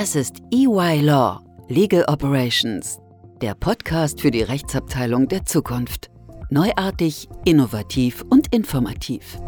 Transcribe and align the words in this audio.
Das 0.00 0.14
ist 0.14 0.38
EY 0.50 1.02
Law, 1.02 1.44
Legal 1.68 2.06
Operations, 2.08 3.00
der 3.42 3.54
Podcast 3.54 4.22
für 4.22 4.30
die 4.30 4.40
Rechtsabteilung 4.40 5.28
der 5.28 5.44
Zukunft. 5.44 6.10
Neuartig, 6.48 7.28
innovativ 7.44 8.24
und 8.30 8.46
informativ. 8.50 9.38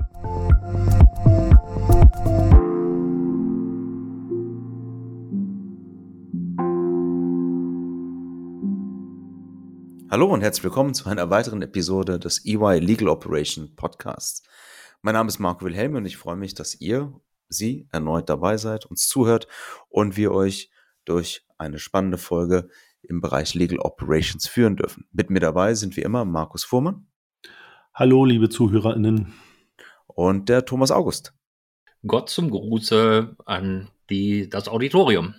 Hallo 10.11 10.27
und 10.27 10.43
herzlich 10.43 10.65
willkommen 10.65 10.93
zu 10.93 11.09
einer 11.09 11.31
weiteren 11.31 11.63
Episode 11.63 12.19
des 12.19 12.45
EY 12.45 12.79
Legal 12.79 13.09
Operation 13.09 13.75
Podcasts. 13.75 14.43
Mein 15.01 15.15
Name 15.15 15.29
ist 15.29 15.39
Marco 15.39 15.65
Wilhelm 15.65 15.95
und 15.95 16.05
ich 16.05 16.19
freue 16.19 16.37
mich, 16.37 16.53
dass 16.53 16.79
ihr, 16.79 17.11
Sie 17.53 17.87
erneut 17.93 18.29
dabei 18.29 18.57
seid, 18.57 18.87
uns 18.87 19.09
zuhört 19.09 19.47
und 19.89 20.17
wir 20.17 20.33
euch 20.33 20.71
durch 21.05 21.47
eine 21.59 21.79
spannende 21.79 22.19
Folge 22.19 22.69
im 23.03 23.21
Bereich 23.21 23.55
Legal 23.55 23.79
Operations 23.79 24.47
führen 24.47 24.77
dürfen. 24.77 25.07
Mit 25.13 25.31
mir 25.31 25.41
dabei 25.41 25.75
sind 25.75 25.97
wie 25.97 26.03
immer 26.03 26.25
Markus 26.25 26.65
Fuhrmann. 26.65 27.07
Hallo, 27.95 28.25
liebe 28.25 28.49
ZuhörerInnen. 28.49 29.33
Und 30.07 30.49
der 30.49 30.65
Thomas 30.65 30.91
August. 30.91 31.35
Gott 32.07 32.31
zum 32.31 32.51
Gruße 32.51 33.37
an 33.45 33.91
die, 34.11 34.49
das 34.49 34.69
Auditorium. 34.69 35.35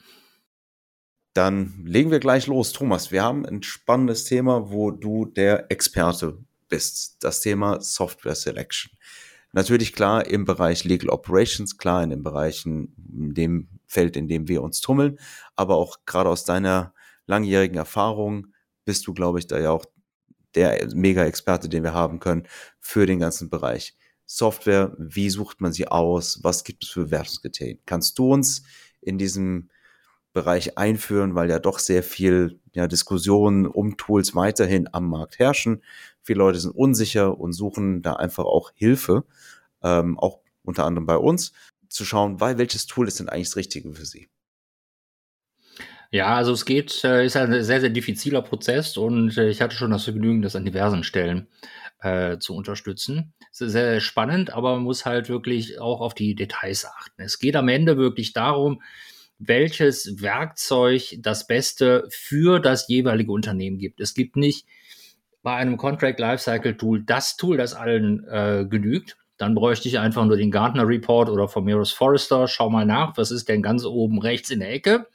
Dann 1.34 1.84
legen 1.84 2.12
wir 2.12 2.20
gleich 2.20 2.48
los. 2.48 2.73
Thomas, 2.73 3.12
wir 3.12 3.23
haben 3.23 3.45
ein 3.45 3.63
spannendes 3.63 4.26
Thema, 4.26 4.70
wo 4.70 4.91
du 4.91 5.26
der 5.26 5.71
Experte 5.71 6.38
bist. 6.70 7.23
Das 7.23 7.41
Thema 7.41 7.82
Software 7.82 8.35
Selection. 8.35 8.91
Natürlich 9.53 9.93
klar 9.93 10.25
im 10.25 10.45
Bereich 10.45 10.84
Legal 10.84 11.09
Operations, 11.09 11.77
klar 11.77 12.03
in 12.03 12.09
den 12.09 12.23
Bereichen, 12.23 12.96
in 13.13 13.34
dem 13.35 13.70
Feld, 13.85 14.18
in 14.18 14.27
dem 14.27 14.48
wir 14.48 14.63
uns 14.63 14.82
tummeln, 14.82 15.20
aber 15.55 15.76
auch 15.76 15.99
gerade 16.07 16.29
aus 16.29 16.43
deiner 16.43 16.93
langjährigen 17.27 17.77
Erfahrung 17.77 18.48
bist 18.84 19.05
du, 19.05 19.13
glaube 19.13 19.37
ich, 19.37 19.48
da 19.48 19.60
ja 19.60 19.70
auch 19.70 19.85
der 20.55 20.90
Mega-Experte, 20.95 21.70
den 21.70 21.84
wir 21.84 21.93
haben 21.93 22.20
können 22.20 22.48
für 22.79 23.05
den 23.05 23.20
ganzen 23.20 23.49
Bereich. 23.51 23.95
Software, 24.26 24.95
wie 24.98 25.29
sucht 25.29 25.62
man 25.62 25.71
sie 25.71 25.88
aus? 25.88 26.40
Was 26.43 26.63
gibt 26.63 26.84
es 26.84 26.90
für 26.90 27.12
Wertungskriterien? 27.12 27.79
Kannst 27.85 28.17
du 28.17 28.34
uns 28.34 28.63
in 29.01 29.20
diesem 29.20 29.70
Bereich 30.34 30.77
einführen, 30.77 31.35
weil 31.35 31.49
ja 31.49 31.59
doch 31.59 31.79
sehr 31.79 32.03
viel 32.03 32.59
ja, 32.73 32.87
Diskussionen 32.87 33.67
um 33.67 33.98
Tools 33.98 34.35
weiterhin 34.35 34.89
am 34.91 35.07
Markt 35.07 35.39
herrschen. 35.39 35.84
Viele 36.23 36.39
Leute 36.39 36.59
sind 36.59 36.76
unsicher 36.76 37.39
und 37.39 37.53
suchen 37.53 38.01
da 38.01 38.13
einfach 38.13 38.45
auch 38.45 38.71
Hilfe, 38.73 39.26
ähm, 39.84 40.17
auch 40.17 40.39
unter 40.63 40.85
anderem 40.85 41.05
bei 41.05 41.17
uns, 41.17 41.54
zu 41.87 42.04
schauen, 42.04 42.39
weil 42.39 42.57
welches 42.57 42.87
Tool 42.87 43.07
ist 43.07 43.20
denn 43.20 43.29
eigentlich 43.29 43.49
das 43.49 43.57
Richtige 43.57 43.93
für 43.93 44.05
sie. 44.05 44.27
Ja, 46.09 46.35
also 46.35 46.54
es 46.54 46.65
geht, 46.65 47.04
äh, 47.04 47.26
ist 47.26 47.35
ein 47.35 47.63
sehr, 47.63 47.81
sehr 47.81 47.89
diffiziler 47.89 48.43
Prozess 48.43 48.98
und 48.98 49.35
äh, 49.35 49.49
ich 49.49 49.61
hatte 49.61 49.76
schon 49.76 49.89
das 49.89 50.04
Vergnügen, 50.04 50.43
das 50.43 50.55
an 50.55 50.63
diversen 50.63 51.04
Stellen 51.04 51.48
äh, 52.01 52.37
zu 52.37 52.55
unterstützen. 52.55 53.34
Es 53.51 53.61
ist 53.61 53.71
sehr, 53.71 53.89
sehr 53.91 53.99
spannend, 53.99 54.54
aber 54.54 54.76
man 54.76 54.84
muss 54.84 55.05
halt 55.05 55.27
wirklich 55.27 55.79
auch 55.79 56.01
auf 56.01 56.13
die 56.13 56.35
Details 56.35 56.85
achten. 56.85 57.23
Es 57.23 57.39
geht 57.39 57.55
am 57.55 57.67
Ende 57.67 57.98
wirklich 57.98 58.31
darum, 58.31 58.84
welches 59.48 60.22
Werkzeug 60.22 61.16
das 61.20 61.48
Beste 61.48 62.08
für 62.10 62.60
das 62.60 62.88
jeweilige 62.88 63.32
Unternehmen 63.32 63.77
gibt. 63.77 64.00
Es 64.00 64.13
gibt 64.13 64.35
nicht 64.35 64.66
bei 65.41 65.56
einem 65.56 65.78
Contract 65.78 66.19
Lifecycle 66.19 66.78
Tool 66.78 67.03
das 67.03 67.38
Tool, 67.38 67.58
das 67.58 67.74
allen 67.74 68.25
äh, 68.28 68.66
genügt. 68.68 69.18
Dann 69.38 69.56
bräuchte 69.56 69.88
ich 69.88 70.00
einfach 70.00 70.25
nur 70.25 70.38
den 70.38 70.52
Gartner 70.52 70.88
Report 70.88 71.30
oder 71.30 71.47
von 71.47 71.66
Meros 71.66 71.91
Forrester. 71.91 72.47
Schau 72.47 72.69
mal 72.69 72.85
nach, 72.85 73.18
was 73.18 73.31
ist 73.31 73.50
denn 73.50 73.62
ganz 73.62 73.84
oben 73.84 74.19
rechts 74.19 74.50
in 74.52 74.59
der 74.59 74.72
Ecke? 74.72 75.08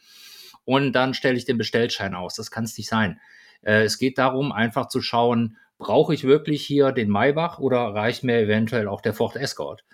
Und 0.64 0.92
dann 0.92 1.14
stelle 1.14 1.38
ich 1.38 1.46
den 1.46 1.56
Bestellschein 1.56 2.14
aus. 2.14 2.34
Das 2.34 2.50
kann 2.50 2.64
es 2.64 2.76
nicht 2.76 2.88
sein. 2.88 3.20
Äh, 3.62 3.84
es 3.84 3.98
geht 3.98 4.18
darum, 4.18 4.52
einfach 4.52 4.88
zu 4.88 5.00
schauen, 5.00 5.56
brauche 5.78 6.12
ich 6.12 6.24
wirklich 6.24 6.66
hier 6.66 6.92
den 6.92 7.08
Maybach 7.08 7.58
oder 7.58 7.94
reicht 7.94 8.24
mir 8.24 8.38
eventuell 8.38 8.88
auch 8.88 9.00
der 9.00 9.14
Ford 9.14 9.36
Escort? 9.36 9.84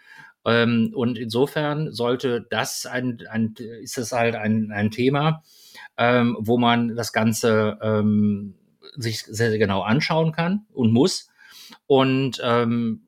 Ähm, 0.44 0.92
und 0.94 1.18
insofern 1.18 1.92
sollte 1.92 2.46
das 2.50 2.86
ein, 2.86 3.22
ein 3.30 3.54
ist 3.82 3.98
das 3.98 4.12
halt 4.12 4.34
ein, 4.36 4.70
ein 4.72 4.90
Thema, 4.90 5.42
ähm, 5.96 6.36
wo 6.40 6.58
man 6.58 6.94
das 6.96 7.12
Ganze 7.12 7.78
ähm, 7.82 8.54
sich 8.96 9.22
sehr, 9.22 9.50
sehr 9.50 9.58
genau 9.58 9.82
anschauen 9.82 10.32
kann 10.32 10.66
und 10.72 10.92
muss. 10.92 11.28
Und 11.86 12.40
ähm, 12.42 13.02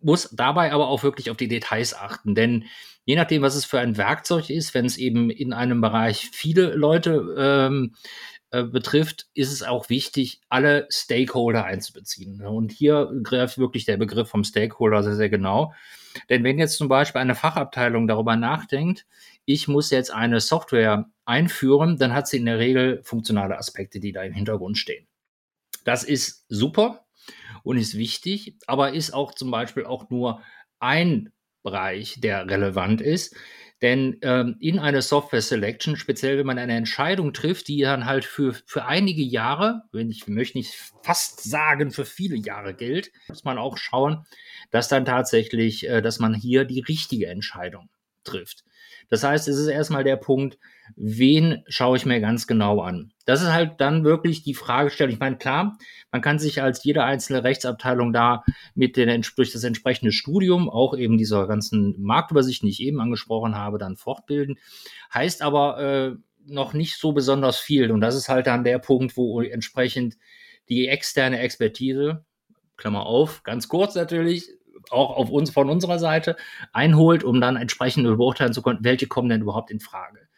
muss 0.00 0.30
dabei 0.32 0.72
aber 0.72 0.88
auch 0.88 1.02
wirklich 1.02 1.30
auf 1.30 1.36
die 1.36 1.48
Details 1.48 1.94
achten. 1.94 2.34
Denn 2.34 2.64
je 3.04 3.16
nachdem, 3.16 3.42
was 3.42 3.54
es 3.54 3.64
für 3.64 3.80
ein 3.80 3.96
Werkzeug 3.96 4.50
ist, 4.50 4.74
wenn 4.74 4.84
es 4.84 4.96
eben 4.96 5.30
in 5.30 5.52
einem 5.52 5.80
Bereich 5.80 6.30
viele 6.32 6.74
Leute 6.74 7.34
ähm, 7.38 7.94
äh, 8.50 8.62
betrifft, 8.62 9.26
ist 9.34 9.52
es 9.52 9.62
auch 9.62 9.88
wichtig, 9.88 10.40
alle 10.48 10.86
Stakeholder 10.90 11.64
einzubeziehen. 11.64 12.44
Und 12.44 12.72
hier 12.72 13.10
greift 13.22 13.58
wirklich 13.58 13.84
der 13.84 13.96
Begriff 13.96 14.28
vom 14.28 14.44
Stakeholder 14.44 15.02
sehr, 15.02 15.16
sehr 15.16 15.30
genau. 15.30 15.72
Denn 16.28 16.44
wenn 16.44 16.58
jetzt 16.58 16.76
zum 16.76 16.88
Beispiel 16.88 17.20
eine 17.20 17.34
Fachabteilung 17.34 18.06
darüber 18.06 18.36
nachdenkt, 18.36 19.06
ich 19.44 19.68
muss 19.68 19.90
jetzt 19.90 20.10
eine 20.10 20.40
Software 20.40 21.08
einführen, 21.24 21.98
dann 21.98 22.14
hat 22.14 22.28
sie 22.28 22.38
in 22.38 22.46
der 22.46 22.58
Regel 22.58 23.00
funktionale 23.04 23.58
Aspekte, 23.58 24.00
die 24.00 24.12
da 24.12 24.22
im 24.22 24.32
Hintergrund 24.32 24.78
stehen. 24.78 25.06
Das 25.84 26.04
ist 26.04 26.44
super 26.48 27.06
und 27.62 27.78
ist 27.78 27.96
wichtig, 27.96 28.56
aber 28.66 28.92
ist 28.92 29.12
auch 29.12 29.34
zum 29.34 29.50
Beispiel 29.50 29.84
auch 29.84 30.10
nur 30.10 30.42
ein 30.78 31.32
Bereich, 31.62 32.20
der 32.20 32.48
relevant 32.48 33.00
ist. 33.00 33.36
Denn 33.82 34.18
ähm, 34.22 34.56
in 34.58 34.78
einer 34.78 35.02
Software 35.02 35.42
Selection, 35.42 35.96
speziell 35.96 36.38
wenn 36.38 36.46
man 36.46 36.58
eine 36.58 36.76
Entscheidung 36.76 37.34
trifft, 37.34 37.68
die 37.68 37.80
dann 37.82 38.06
halt 38.06 38.24
für, 38.24 38.54
für 38.64 38.86
einige 38.86 39.22
Jahre, 39.22 39.82
wenn 39.92 40.10
ich 40.10 40.26
möchte 40.28 40.56
nicht 40.56 40.74
fast 41.02 41.42
sagen, 41.42 41.90
für 41.90 42.06
viele 42.06 42.36
Jahre 42.36 42.74
gilt, 42.74 43.12
muss 43.28 43.44
man 43.44 43.58
auch 43.58 43.76
schauen, 43.76 44.24
dass 44.70 44.88
dann 44.88 45.04
tatsächlich, 45.04 45.88
äh, 45.88 46.00
dass 46.00 46.18
man 46.18 46.32
hier 46.32 46.64
die 46.64 46.80
richtige 46.80 47.26
Entscheidung 47.26 47.90
trifft. 48.24 48.64
Das 49.08 49.22
heißt, 49.22 49.48
es 49.48 49.58
ist 49.58 49.68
erstmal 49.68 50.04
der 50.04 50.16
Punkt, 50.16 50.58
wen 50.96 51.62
schaue 51.68 51.96
ich 51.96 52.06
mir 52.06 52.20
ganz 52.20 52.46
genau 52.46 52.80
an? 52.80 53.12
Das 53.24 53.42
ist 53.42 53.52
halt 53.52 53.80
dann 53.80 54.04
wirklich 54.04 54.42
die 54.42 54.54
Fragestellung. 54.54 55.14
Ich 55.14 55.20
meine, 55.20 55.36
klar, 55.36 55.76
man 56.12 56.20
kann 56.22 56.38
sich 56.38 56.62
als 56.62 56.82
jede 56.84 57.04
einzelne 57.04 57.44
Rechtsabteilung 57.44 58.12
da 58.12 58.44
mit 58.74 58.96
den, 58.96 59.24
durch 59.36 59.52
das 59.52 59.64
entsprechende 59.64 60.12
Studium, 60.12 60.68
auch 60.68 60.96
eben 60.96 61.18
dieser 61.18 61.46
ganzen 61.46 62.00
Marktübersicht, 62.00 62.62
die 62.62 62.68
ich 62.68 62.82
eben 62.82 63.00
angesprochen 63.00 63.56
habe, 63.56 63.78
dann 63.78 63.96
fortbilden. 63.96 64.58
Heißt 65.12 65.42
aber 65.42 65.78
äh, 65.80 66.16
noch 66.46 66.72
nicht 66.72 66.96
so 66.98 67.12
besonders 67.12 67.58
viel. 67.58 67.90
Und 67.90 68.00
das 68.00 68.14
ist 68.14 68.28
halt 68.28 68.46
dann 68.46 68.64
der 68.64 68.78
Punkt, 68.78 69.16
wo 69.16 69.42
entsprechend 69.42 70.16
die 70.68 70.88
externe 70.88 71.38
Expertise, 71.40 72.24
Klammer 72.76 73.06
auf, 73.06 73.42
ganz 73.42 73.68
kurz 73.68 73.94
natürlich, 73.94 74.48
auch 74.92 75.16
auf 75.16 75.30
uns 75.30 75.50
von 75.50 75.70
unserer 75.70 75.98
Seite 75.98 76.36
einholt, 76.72 77.24
um 77.24 77.40
dann 77.40 77.56
entsprechend 77.56 78.04
beurteilen 78.04 78.52
zu 78.52 78.62
können, 78.62 78.80
welche 78.82 79.06
kommen 79.06 79.28
denn 79.28 79.42
überhaupt 79.42 79.70
in 79.70 79.80
Frage. 79.80 80.28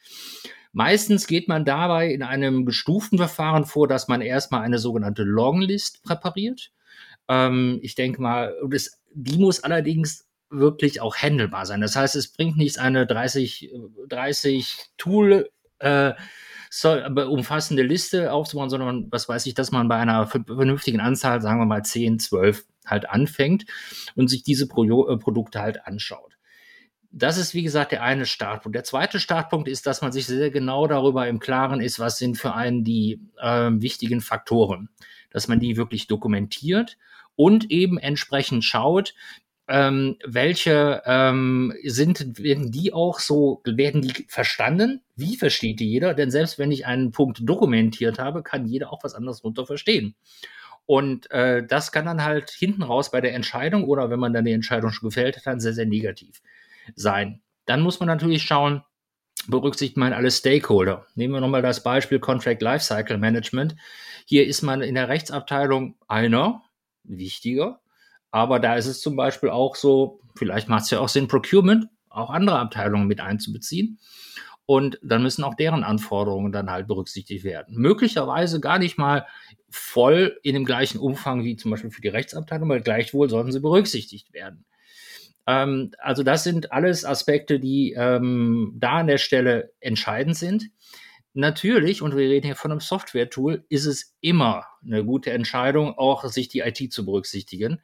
Meistens 0.73 1.27
geht 1.27 1.49
man 1.49 1.65
dabei 1.65 2.13
in 2.13 2.23
einem 2.23 2.67
gestuften 2.67 3.19
Verfahren 3.19 3.65
vor, 3.65 3.89
dass 3.89 4.09
man 4.09 4.21
erstmal 4.21 4.63
eine 4.63 4.79
sogenannte 4.79 5.23
Longlist 5.23 6.03
präpariert. 6.03 6.71
Ähm, 7.29 7.79
ich 7.83 7.95
denke 7.95 8.21
mal, 8.21 8.55
das, 8.69 9.01
die 9.13 9.39
muss 9.39 9.65
allerdings 9.65 10.29
wirklich 10.51 11.01
auch 11.01 11.17
handelbar 11.17 11.67
sein. 11.67 11.81
Das 11.81 11.97
heißt, 11.97 12.17
es 12.17 12.33
bringt 12.33 12.57
nichts, 12.57 12.79
eine 12.79 13.07
30, 13.07 13.73
30 14.09 14.79
Tool 14.97 15.51
äh, 15.79 16.13
so, 16.71 16.91
umfassende 16.93 17.83
Liste 17.83 18.33
aufzubauen, 18.33 18.71
sondern 18.71 19.09
was 19.11 19.29
weiß 19.29 19.47
ich, 19.47 19.55
dass 19.55 19.71
man 19.71 19.89
bei 19.89 19.97
einer 19.97 20.27
vernünftigen 20.27 21.01
Anzahl, 21.01 21.41
sagen 21.41 21.61
wir 21.61 21.67
mal 21.67 21.85
10, 21.85 22.19
12 22.19 22.65
halt 22.87 23.09
anfängt 23.09 23.65
und 24.15 24.29
sich 24.29 24.43
diese 24.43 24.67
Pro 24.67 24.85
äh, 25.09 25.17
Produkte 25.19 25.61
halt 25.61 25.87
anschaut. 25.87 26.37
Das 27.11 27.39
ist, 27.39 27.55
wie 27.55 27.63
gesagt, 27.63 27.93
der 27.93 28.03
eine 28.03 28.27
Startpunkt. 28.27 28.77
Der 28.77 28.85
zweite 28.85 29.19
Startpunkt 29.19 29.67
ist, 29.67 29.87
dass 29.87 30.03
man 30.03 30.13
sich 30.13 30.27
sehr 30.27 30.51
genau 30.51 30.87
darüber 30.87 31.27
im 31.27 31.39
Klaren 31.39 31.81
ist, 31.81 31.99
was 31.99 32.19
sind 32.19 32.37
für 32.37 32.55
einen 32.55 32.85
die 32.85 33.21
äh, 33.41 33.71
wichtigen 33.73 34.21
Faktoren. 34.21 34.91
Dass 35.31 35.49
man 35.49 35.61
die 35.61 35.77
wirklich 35.77 36.07
dokumentiert 36.07 36.99
und 37.35 37.71
eben 37.71 37.99
entsprechend 37.99 38.65
schaut, 38.65 39.15
ähm, 39.69 40.17
welche 40.25 41.03
ähm, 41.05 41.75
sind, 41.85 42.43
werden 42.43 42.73
die 42.73 42.93
auch 42.93 43.21
so, 43.21 43.63
werden 43.65 44.01
die 44.01 44.27
verstanden? 44.29 45.03
Wie 45.15 45.37
versteht 45.37 45.81
die 45.81 45.89
jeder? 45.89 46.15
Denn 46.15 46.31
selbst 46.31 46.59
wenn 46.59 46.73
ich 46.73 46.87
einen 46.87 47.13
Punkt 47.13 47.41
dokumentiert 47.43 48.19
habe, 48.19 48.43
kann 48.43 48.67
jeder 48.67 48.93
auch 48.93 49.05
was 49.05 49.15
anderes 49.15 49.39
darunter 49.39 49.67
verstehen. 49.67 50.15
Und 50.87 51.31
äh, 51.31 51.67
das 51.67 51.93
kann 51.93 52.07
dann 52.07 52.25
halt 52.25 52.49
hinten 52.49 52.83
raus 52.83 53.11
bei 53.11 53.21
der 53.21 53.35
Entscheidung 53.35 53.85
oder 53.85 54.09
wenn 54.09 54.19
man 54.19 54.33
dann 54.33 54.47
die 54.47 54.53
Entscheidung 54.53 54.91
schon 54.91 55.11
gefällt 55.11 55.37
hat, 55.37 55.47
dann 55.47 55.61
sehr, 55.61 55.75
sehr 55.75 55.85
negativ 55.85 56.41
sein. 56.97 57.43
Dann 57.67 57.83
muss 57.83 58.01
man 58.01 58.07
natürlich 58.07 58.45
schauen, 58.45 58.83
berücksichtigt 59.49 59.99
man 59.99 60.15
alle 60.15 60.31
Stakeholder. 60.31 61.07
Nehmen 61.15 61.35
wir 61.35 61.41
nochmal 61.41 61.61
das 61.61 61.83
Beispiel 61.83 62.21
Contract 62.21 62.63
Lifecycle 62.63 63.19
Management. 63.19 63.77
Hier 64.25 64.47
ist 64.47 64.63
man 64.63 64.81
in 64.81 64.95
der 64.95 65.09
Rechtsabteilung 65.09 65.97
einer, 66.09 66.63
wichtiger, 67.05 67.81
aber 68.39 68.61
da 68.61 68.75
ist 68.77 68.87
es 68.87 69.01
zum 69.01 69.17
Beispiel 69.17 69.51
auch 69.51 69.77
so, 69.77 70.21
vielleicht 70.37 70.69
macht 70.69 70.85
es 70.85 70.91
ja 70.91 71.01
auch 71.01 71.09
Sinn, 71.09 71.29
Procurement, 71.29 71.89
auch 72.09 72.31
andere 72.31 72.59
Abteilungen 72.59 73.07
mit 73.07 73.21
einzubeziehen. 73.21 73.99
Und 74.67 74.99
dann 75.03 75.23
müssen 75.23 75.45
auch 75.45 75.55
deren 75.55 75.83
Anforderungen 75.83 76.53
dann 76.53 76.71
halt 76.71 76.87
berücksichtigt 76.87 77.43
werden. 77.43 77.77
Möglicherweise 77.79 78.61
gar 78.61 78.79
nicht 78.79 78.99
mal 78.99 79.27
voll 79.71 80.39
in 80.43 80.55
dem 80.55 80.67
gleichen 80.67 80.99
Umfang 80.99 81.43
wie 81.43 81.57
zum 81.57 81.71
Beispiel 81.71 81.91
für 81.91 82.03
die 82.03 82.09
Rechtsabteilung, 82.09 82.69
weil 82.69 82.83
gleichwohl 82.83 83.31
sollten 83.31 83.51
sie 83.51 83.61
berücksichtigt 83.61 84.35
werden. 84.35 84.67
Ähm, 85.47 85.93
also 85.99 86.23
das 86.23 86.45
sind 86.45 86.71
alles 86.71 87.07
Aspekte, 87.07 87.59
die 87.59 87.95
ähm, 87.97 88.75
da 88.77 88.99
an 88.99 89.07
der 89.07 89.17
Stelle 89.17 89.73
entscheidend 89.81 90.37
sind. 90.37 90.71
Natürlich, 91.33 92.03
und 92.03 92.15
wir 92.15 92.29
reden 92.29 92.47
hier 92.47 92.57
von 92.57 92.71
einem 92.71 92.81
Software-Tool, 92.81 93.65
ist 93.71 93.87
es 93.87 94.17
immer 94.21 94.67
eine 94.85 95.05
gute 95.05 95.31
Entscheidung, 95.31 95.97
auch 95.97 96.25
sich 96.25 96.49
die 96.49 96.61
IT 96.61 96.93
zu 96.93 97.07
berücksichtigen. 97.07 97.81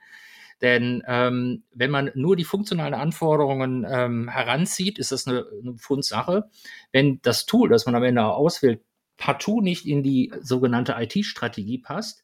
Denn 0.62 1.02
ähm, 1.06 1.64
wenn 1.72 1.90
man 1.90 2.10
nur 2.14 2.36
die 2.36 2.44
funktionalen 2.44 2.94
Anforderungen 2.94 3.86
ähm, 3.88 4.28
heranzieht, 4.28 4.98
ist 4.98 5.12
das 5.12 5.26
eine, 5.26 5.44
eine 5.62 5.76
Fundsache. 5.76 6.50
Wenn 6.92 7.20
das 7.22 7.46
Tool, 7.46 7.68
das 7.68 7.86
man 7.86 7.94
am 7.94 8.04
Ende 8.04 8.24
auswählt, 8.24 8.82
partout 9.16 9.60
nicht 9.60 9.86
in 9.86 10.02
die 10.02 10.32
sogenannte 10.40 10.96
IT-Strategie 10.98 11.78
passt, 11.78 12.22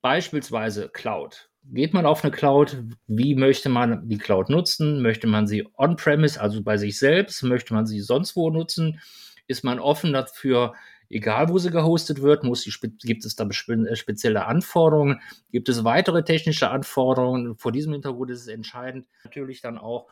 beispielsweise 0.00 0.88
Cloud. 0.88 1.50
Geht 1.70 1.92
man 1.92 2.06
auf 2.06 2.24
eine 2.24 2.30
Cloud, 2.30 2.82
wie 3.06 3.34
möchte 3.34 3.68
man 3.68 4.08
die 4.08 4.18
Cloud 4.18 4.48
nutzen? 4.48 5.02
Möchte 5.02 5.26
man 5.26 5.46
sie 5.46 5.66
on-premise, 5.76 6.40
also 6.40 6.62
bei 6.62 6.78
sich 6.78 6.98
selbst? 6.98 7.42
Möchte 7.42 7.74
man 7.74 7.86
sie 7.86 8.00
sonst 8.00 8.36
wo 8.36 8.48
nutzen? 8.50 9.00
Ist 9.46 9.64
man 9.64 9.78
offen 9.78 10.12
dafür, 10.12 10.74
egal 11.10 11.48
wo 11.48 11.58
sie 11.58 11.70
gehostet 11.70 12.22
wird, 12.22 12.44
muss 12.44 12.62
die, 12.62 12.72
gibt 13.00 13.24
es 13.24 13.36
da 13.36 13.46
äh, 13.46 13.96
spezielle 13.96 14.46
Anforderungen, 14.46 15.20
gibt 15.50 15.68
es 15.68 15.84
weitere 15.84 16.24
technische 16.24 16.70
Anforderungen. 16.70 17.56
Vor 17.56 17.72
diesem 17.72 17.92
Hintergrund 17.92 18.30
ist 18.30 18.42
es 18.42 18.48
entscheidend, 18.48 19.06
natürlich 19.24 19.60
dann 19.60 19.78
auch 19.78 20.08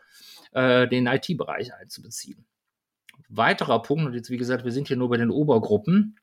äh, 0.53 0.89
den 0.89 1.07
IT-Bereich 1.07 1.75
einzubeziehen. 1.75 2.47
Weiterer 3.29 3.83
Punkt, 3.83 4.07
und 4.07 4.15
jetzt 4.15 4.31
wie 4.31 4.37
gesagt, 4.37 4.65
wir 4.65 4.73
sind 4.73 4.89
hier 4.89 4.97
nur 4.97 5.11
bei 5.11 5.17
den 5.17 5.31
Obergruppen, 5.31 6.19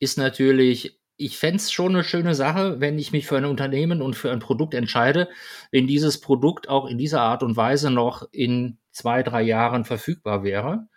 ist 0.00 0.18
natürlich, 0.18 1.00
ich 1.16 1.38
fände 1.38 1.56
es 1.56 1.70
schon 1.70 1.94
eine 1.94 2.04
schöne 2.04 2.34
Sache, 2.34 2.80
wenn 2.80 2.98
ich 2.98 3.12
mich 3.12 3.26
für 3.26 3.36
ein 3.36 3.44
Unternehmen 3.44 4.02
und 4.02 4.16
für 4.16 4.32
ein 4.32 4.40
Produkt 4.40 4.74
entscheide, 4.74 5.28
wenn 5.70 5.86
dieses 5.86 6.20
Produkt 6.20 6.68
auch 6.68 6.86
in 6.86 6.98
dieser 6.98 7.20
Art 7.20 7.42
und 7.42 7.56
Weise 7.56 7.90
noch 7.90 8.28
in 8.32 8.78
zwei, 8.90 9.22
drei 9.22 9.42
Jahren 9.42 9.84
verfügbar 9.84 10.42
wäre 10.42 10.88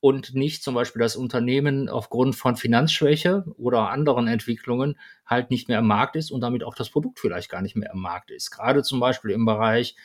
und 0.00 0.34
nicht 0.34 0.62
zum 0.62 0.74
Beispiel 0.74 1.00
das 1.00 1.16
Unternehmen 1.16 1.88
aufgrund 1.88 2.36
von 2.36 2.56
Finanzschwäche 2.56 3.44
oder 3.56 3.90
anderen 3.90 4.28
Entwicklungen 4.28 4.98
halt 5.26 5.50
nicht 5.50 5.68
mehr 5.68 5.80
im 5.80 5.86
Markt 5.86 6.16
ist 6.16 6.30
und 6.30 6.40
damit 6.40 6.62
auch 6.62 6.74
das 6.74 6.90
Produkt 6.90 7.18
vielleicht 7.18 7.50
gar 7.50 7.62
nicht 7.62 7.76
mehr 7.76 7.90
im 7.92 8.00
Markt 8.00 8.30
ist. 8.30 8.50
Gerade 8.50 8.82
zum 8.82 9.00
Beispiel 9.00 9.32
im 9.32 9.44
Bereich 9.44 9.96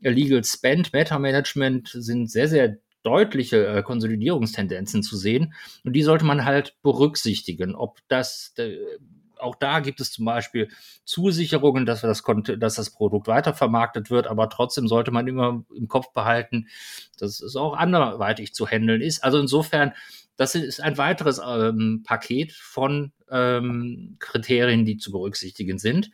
Legal 0.00 0.44
Spend, 0.44 0.92
Meta 0.92 1.18
Management 1.18 1.88
sind 1.92 2.30
sehr, 2.30 2.48
sehr 2.48 2.78
deutliche 3.02 3.66
äh, 3.66 3.82
Konsolidierungstendenzen 3.82 5.02
zu 5.02 5.16
sehen 5.16 5.54
und 5.84 5.94
die 5.94 6.02
sollte 6.02 6.24
man 6.24 6.44
halt 6.44 6.76
berücksichtigen, 6.82 7.74
ob 7.74 7.98
das 8.08 8.52
äh, 8.58 8.76
auch 9.40 9.54
da 9.54 9.80
gibt 9.80 10.00
es 10.00 10.12
zum 10.12 10.24
Beispiel 10.24 10.68
Zusicherungen, 11.04 11.86
dass, 11.86 12.02
das, 12.02 12.22
dass 12.58 12.74
das 12.74 12.90
Produkt 12.90 13.26
weitervermarktet 13.26 14.10
wird, 14.10 14.26
aber 14.26 14.48
trotzdem 14.48 14.88
sollte 14.88 15.10
man 15.10 15.26
immer 15.26 15.64
im 15.74 15.88
Kopf 15.88 16.12
behalten, 16.12 16.68
dass 17.18 17.40
es 17.40 17.56
auch 17.56 17.76
anderweitig 17.76 18.54
zu 18.54 18.66
handeln 18.66 19.00
ist. 19.00 19.24
Also 19.24 19.38
insofern, 19.38 19.92
das 20.36 20.54
ist 20.54 20.80
ein 20.80 20.98
weiteres 20.98 21.40
ähm, 21.44 22.02
Paket 22.04 22.52
von 22.52 23.12
ähm, 23.30 24.16
Kriterien, 24.18 24.84
die 24.84 24.96
zu 24.96 25.12
berücksichtigen 25.12 25.78
sind. 25.78 26.10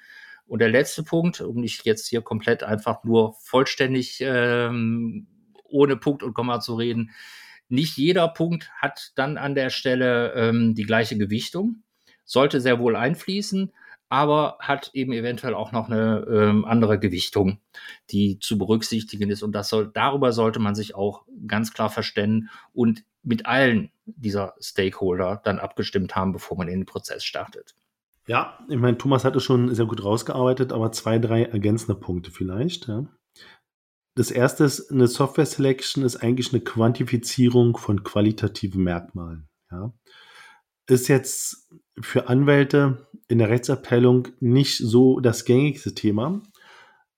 Und 0.47 0.61
der 0.61 0.71
letzte 0.71 1.03
Punkt, 1.03 1.41
um 1.41 1.61
nicht 1.61 1.85
jetzt 1.85 2.07
hier 2.07 2.23
komplett 2.23 2.63
einfach 2.63 3.03
nur 3.05 3.35
vollständig 3.41 4.19
ähm, 4.21 5.27
ohne 5.65 5.97
Punkt 5.97 6.23
und 6.23 6.35
Komma 6.35 6.61
zu 6.61 6.77
reden, 6.77 7.11
nicht 7.69 7.97
jeder 7.97 8.29
Punkt 8.29 8.71
hat 8.81 9.13
dann 9.17 9.39
an 9.39 9.57
der 9.57 9.71
Stelle 9.71 10.33
ähm, 10.35 10.75
die 10.75 10.85
gleiche 10.85 11.19
Gewichtung 11.19 11.83
sollte 12.27 12.61
sehr 12.61 12.79
wohl 12.79 12.97
einfließen, 12.97 13.73
aber 14.09 14.59
hat 14.61 14.91
eben 14.93 15.13
eventuell 15.13 15.55
auch 15.55 15.73
noch 15.73 15.89
eine 15.89 16.27
ähm, 16.31 16.65
andere 16.65 16.99
Gewichtung, 16.99 17.59
die 18.11 18.39
zu 18.39 18.59
berücksichtigen 18.59 19.31
ist. 19.31 19.43
Und 19.43 19.53
das 19.53 19.69
soll, 19.69 19.91
darüber 19.93 20.33
sollte 20.33 20.59
man 20.59 20.75
sich 20.75 20.95
auch 20.95 21.25
ganz 21.47 21.73
klar 21.73 21.89
verständigen 21.89 22.51
und 22.75 23.05
mit 23.23 23.47
allen 23.47 23.91
dieser 24.05 24.55
Stakeholder 24.61 25.41
dann 25.43 25.59
abgestimmt 25.59 26.15
haben, 26.15 26.33
bevor 26.33 26.57
man 26.59 26.69
in 26.69 26.81
den 26.81 26.87
Prozess 26.87 27.25
startet. 27.25 27.75
Ja, 28.29 28.59
ich 28.69 28.77
meine, 28.77 28.99
Thomas 28.99 29.25
hat 29.25 29.35
es 29.37 29.43
schon 29.43 29.75
sehr 29.75 29.87
gut 29.87 30.05
rausgearbeitet, 30.05 30.73
aber 30.73 30.93
zwei, 30.93 31.19
drei 31.19 31.45
ergänzende 31.45 31.99
Punkte 31.99 32.31
vielleicht. 32.31 32.89
Ja. 32.89 33.07
Das 34.15 34.31
erste 34.31 34.65
ist, 34.65 34.91
eine 34.91 35.07
Software 35.09 35.47
Selection 35.47 36.05
ist 36.05 36.17
eigentlich 36.17 36.53
eine 36.53 36.63
Quantifizierung 36.63 37.77
von 37.77 38.03
qualitativen 38.03 38.83
Merkmalen. 38.83 39.49
Ja 39.71 39.93
ist 40.87 41.09
jetzt 41.09 41.69
für 42.01 42.29
Anwälte 42.29 43.07
in 43.29 43.39
der 43.39 43.49
Rechtsabteilung 43.49 44.29
nicht 44.41 44.79
so 44.79 45.21
das 45.21 45.45
gängigste 45.45 45.95
Thema. 45.95 46.43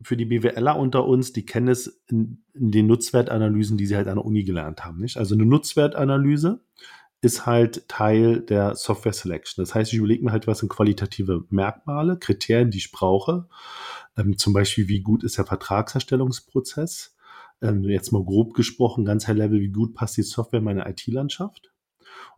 Für 0.01 0.17
die 0.17 0.27
BWLer 0.27 0.77
unter 0.77 1.07
uns, 1.07 1.33
die 1.33 1.45
kennen 1.45 1.69
es 1.69 2.01
in, 2.09 2.43
in 2.55 2.71
den 2.71 2.87
Nutzwertanalysen, 2.87 3.77
die 3.77 3.87
sie 3.87 3.97
halt 3.97 4.07
an 4.09 4.17
der 4.17 4.25
Uni 4.25 4.45
gelernt 4.45 4.85
haben. 4.85 5.01
Nicht? 5.01 5.17
Also 5.17 5.35
eine 5.35 5.45
Nutzwertanalyse 5.45 6.61
ist 7.21 7.47
halt 7.47 7.89
Teil 7.89 8.41
der 8.41 8.77
Software 8.77 9.13
Selection. 9.13 9.63
Das 9.63 9.75
heißt, 9.75 9.93
ich 9.93 9.99
überlege 9.99 10.25
mir 10.25 10.33
halt, 10.33 10.47
was 10.47 10.61
sind 10.61 10.69
qualitative 10.69 11.45
Merkmale, 11.51 12.17
Kriterien, 12.17 12.71
die 12.71 12.79
ich 12.79 12.93
brauche. 12.93 13.49
Ähm, 14.17 14.39
zum 14.39 14.53
Beispiel, 14.53 14.87
wie 14.89 15.01
gut 15.01 15.25
ist 15.25 15.37
der 15.37 15.45
Vertragserstellungsprozess? 15.45 17.17
Ähm, 17.61 17.83
jetzt 17.85 18.13
mal 18.13 18.25
grob 18.25 18.55
gesprochen, 18.55 19.05
ganz 19.05 19.27
high 19.27 19.37
level, 19.37 19.61
wie 19.61 19.71
gut 19.71 19.95
passt 19.95 20.17
die 20.17 20.23
Software 20.23 20.59
in 20.59 20.65
meine 20.65 20.89
IT-Landschaft? 20.89 21.73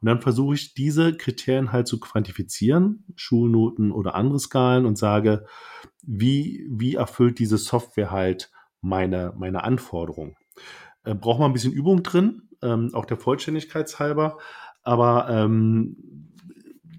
Und 0.00 0.06
dann 0.06 0.20
versuche 0.20 0.54
ich 0.54 0.74
diese 0.74 1.16
Kriterien 1.16 1.72
halt 1.72 1.86
zu 1.86 2.00
quantifizieren, 2.00 3.04
Schulnoten 3.16 3.92
oder 3.92 4.14
andere 4.14 4.38
Skalen 4.38 4.86
und 4.86 4.96
sage, 4.96 5.44
wie, 6.02 6.66
wie 6.70 6.94
erfüllt 6.94 7.38
diese 7.38 7.58
Software 7.58 8.10
halt 8.10 8.50
meine, 8.80 9.34
meine 9.36 9.64
Anforderungen. 9.64 10.36
Äh, 11.04 11.14
braucht 11.14 11.38
man 11.38 11.50
ein 11.50 11.54
bisschen 11.54 11.72
Übung 11.72 12.02
drin, 12.02 12.48
ähm, 12.62 12.90
auch 12.94 13.04
der 13.04 13.18
Vollständigkeit 13.18 13.98
halber, 13.98 14.38
aber 14.82 15.28
ähm, 15.28 15.96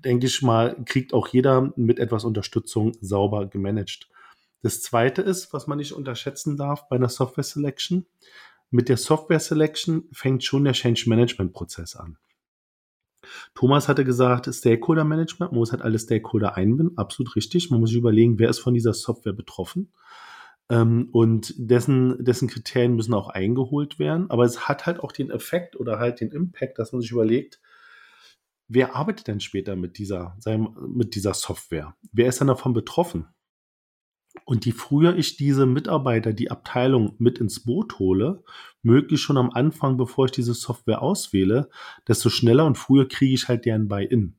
denke 0.05 0.27
ich 0.27 0.41
mal, 0.41 0.75
kriegt 0.85 1.13
auch 1.13 1.27
jeder 1.27 1.73
mit 1.75 1.99
etwas 1.99 2.23
Unterstützung 2.23 2.93
sauber 3.01 3.47
gemanagt. 3.47 4.09
Das 4.61 4.81
zweite 4.81 5.21
ist, 5.21 5.53
was 5.53 5.67
man 5.67 5.77
nicht 5.77 5.93
unterschätzen 5.93 6.57
darf 6.57 6.87
bei 6.87 6.95
einer 6.95 7.09
Software 7.09 7.43
Selection. 7.43 8.05
Mit 8.69 8.89
der 8.89 8.97
Software 8.97 9.39
Selection 9.39 10.07
fängt 10.11 10.43
schon 10.43 10.63
der 10.63 10.73
Change 10.73 11.05
Management 11.07 11.53
Prozess 11.53 11.95
an. 11.95 12.17
Thomas 13.53 13.87
hatte 13.87 14.03
gesagt, 14.03 14.49
Stakeholder 14.53 15.03
Management, 15.03 15.51
man 15.51 15.59
muss 15.59 15.71
halt 15.71 15.81
alle 15.81 15.99
Stakeholder 15.99 16.55
einbinden, 16.55 16.97
absolut 16.97 17.35
richtig. 17.35 17.69
Man 17.69 17.79
muss 17.79 17.89
sich 17.89 17.99
überlegen, 17.99 18.39
wer 18.39 18.49
ist 18.49 18.59
von 18.59 18.73
dieser 18.73 18.93
Software 18.93 19.33
betroffen. 19.33 19.91
Ähm, 20.69 21.09
und 21.11 21.53
dessen, 21.57 22.23
dessen 22.23 22.47
Kriterien 22.47 22.95
müssen 22.95 23.13
auch 23.13 23.29
eingeholt 23.29 23.99
werden. 23.99 24.29
Aber 24.29 24.45
es 24.45 24.67
hat 24.67 24.85
halt 24.85 24.99
auch 24.99 25.11
den 25.11 25.29
Effekt 25.29 25.75
oder 25.75 25.99
halt 25.99 26.21
den 26.21 26.31
Impact, 26.31 26.79
dass 26.79 26.93
man 26.93 27.01
sich 27.01 27.11
überlegt, 27.11 27.59
wer 28.67 28.95
arbeitet 28.95 29.27
denn 29.27 29.41
später 29.41 29.75
mit 29.75 29.97
dieser, 29.97 30.37
mit 30.87 31.15
dieser 31.15 31.33
Software? 31.33 31.95
Wer 32.11 32.27
ist 32.27 32.39
denn 32.39 32.47
davon 32.47 32.73
betroffen? 32.73 33.27
Und 34.45 34.65
je 34.65 34.71
früher 34.71 35.15
ich 35.15 35.35
diese 35.35 35.65
Mitarbeiter, 35.65 36.33
die 36.33 36.51
Abteilung 36.51 37.15
mit 37.17 37.39
ins 37.39 37.63
Boot 37.63 37.99
hole, 37.99 38.43
möglichst 38.81 39.25
schon 39.25 39.37
am 39.37 39.51
Anfang, 39.51 39.97
bevor 39.97 40.25
ich 40.25 40.31
diese 40.31 40.53
Software 40.53 41.01
auswähle, 41.01 41.69
desto 42.07 42.29
schneller 42.29 42.65
und 42.65 42.77
früher 42.77 43.07
kriege 43.07 43.33
ich 43.33 43.47
halt 43.47 43.65
deren 43.65 43.87
Buy-in. 43.87 44.35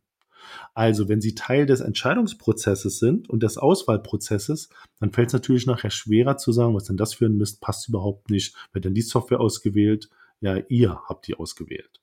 Also, 0.75 1.09
wenn 1.09 1.21
Sie 1.21 1.35
Teil 1.35 1.67
des 1.67 1.81
Entscheidungsprozesses 1.81 2.99
sind 2.99 3.29
und 3.31 3.43
des 3.43 3.59
Auswahlprozesses, 3.59 4.71
dann 4.99 5.13
fällt 5.13 5.29
es 5.29 5.35
natürlich 5.35 5.67
nachher 5.67 5.91
schwerer 5.91 6.37
zu 6.37 6.53
sagen, 6.53 6.75
was 6.75 6.85
denn 6.85 6.97
das 6.97 7.15
für 7.15 7.27
ein 7.27 7.37
Mist 7.37 7.61
passt 7.61 7.89
überhaupt 7.89 8.31
nicht. 8.31 8.55
Wird 8.73 8.85
denn 8.85 8.95
die 8.95 9.03
Software 9.03 9.41
ausgewählt? 9.41 10.09
Ja, 10.41 10.57
ihr 10.69 11.01
habt 11.09 11.27
die 11.29 11.35
ausgewählt. 11.37 12.01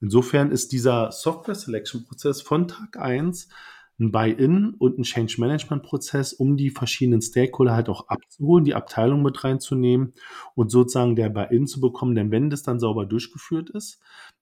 Insofern 0.00 0.50
ist 0.50 0.72
dieser 0.72 1.12
Software 1.12 1.54
Selection 1.54 2.04
Prozess 2.04 2.40
von 2.40 2.68
Tag 2.68 2.96
eins 2.98 3.48
ein 4.00 4.12
Buy-in 4.12 4.74
und 4.78 4.98
ein 4.98 5.02
Change-Management-Prozess, 5.02 6.32
um 6.32 6.56
die 6.56 6.70
verschiedenen 6.70 7.20
Stakeholder 7.20 7.74
halt 7.74 7.88
auch 7.88 8.08
abzuholen, 8.08 8.64
die 8.64 8.74
Abteilung 8.74 9.22
mit 9.22 9.42
reinzunehmen 9.42 10.14
und 10.54 10.70
sozusagen 10.70 11.16
der 11.16 11.30
Buy-in 11.30 11.66
zu 11.66 11.80
bekommen. 11.80 12.14
Denn 12.14 12.30
wenn 12.30 12.48
das 12.48 12.62
dann 12.62 12.78
sauber 12.78 13.06
durchgeführt 13.06 13.70
ist, 13.70 14.00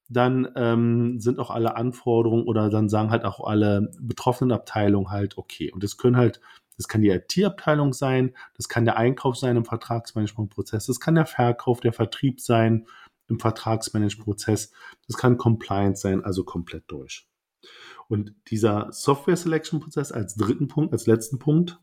dann 0.08 0.48
ähm, 0.56 1.20
sind 1.20 1.38
auch 1.38 1.50
alle 1.50 1.76
Anforderungen 1.76 2.44
oder 2.44 2.68
dann 2.68 2.88
sagen 2.88 3.10
halt 3.10 3.24
auch 3.24 3.46
alle 3.46 3.90
betroffenen 3.98 4.52
Abteilungen 4.52 5.10
halt 5.10 5.38
okay. 5.38 5.72
Und 5.72 5.82
das 5.82 5.96
können 5.96 6.16
halt, 6.16 6.40
das 6.76 6.86
kann 6.86 7.00
die 7.00 7.08
IT-Abteilung 7.08 7.94
sein, 7.94 8.34
das 8.56 8.68
kann 8.68 8.84
der 8.84 8.98
Einkauf 8.98 9.36
sein 9.36 9.56
im 9.56 9.64
Vertragsmanagement-Prozess, 9.64 10.86
das 10.86 11.00
kann 11.00 11.14
der 11.14 11.26
Verkauf, 11.26 11.80
der 11.80 11.94
Vertrieb 11.94 12.40
sein 12.40 12.86
im 13.28 13.40
Vertragsmanagement-Prozess, 13.40 14.70
das 15.08 15.16
kann 15.16 15.38
Compliance 15.38 16.02
sein, 16.02 16.22
also 16.24 16.44
komplett 16.44 16.84
durch. 16.88 17.26
Und 18.08 18.34
dieser 18.50 18.88
Software 18.92 19.36
Selection 19.36 19.80
Prozess 19.80 20.12
als 20.12 20.36
dritten 20.36 20.68
Punkt, 20.68 20.92
als 20.92 21.06
letzten 21.06 21.38
Punkt, 21.38 21.80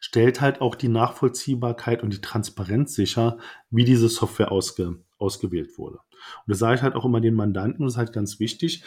stellt 0.00 0.40
halt 0.40 0.60
auch 0.60 0.74
die 0.74 0.88
Nachvollziehbarkeit 0.88 2.02
und 2.02 2.12
die 2.12 2.20
Transparenz 2.20 2.94
sicher, 2.94 3.38
wie 3.70 3.84
diese 3.84 4.08
Software 4.08 4.52
ausge, 4.52 4.98
ausgewählt 5.18 5.78
wurde. 5.78 5.98
Und 5.98 6.48
das 6.48 6.58
sage 6.58 6.76
ich 6.76 6.82
halt 6.82 6.94
auch 6.94 7.04
immer 7.04 7.20
den 7.20 7.34
Mandanten, 7.34 7.84
das 7.84 7.94
ist 7.94 7.98
halt 7.98 8.12
ganz 8.12 8.40
wichtig. 8.40 8.84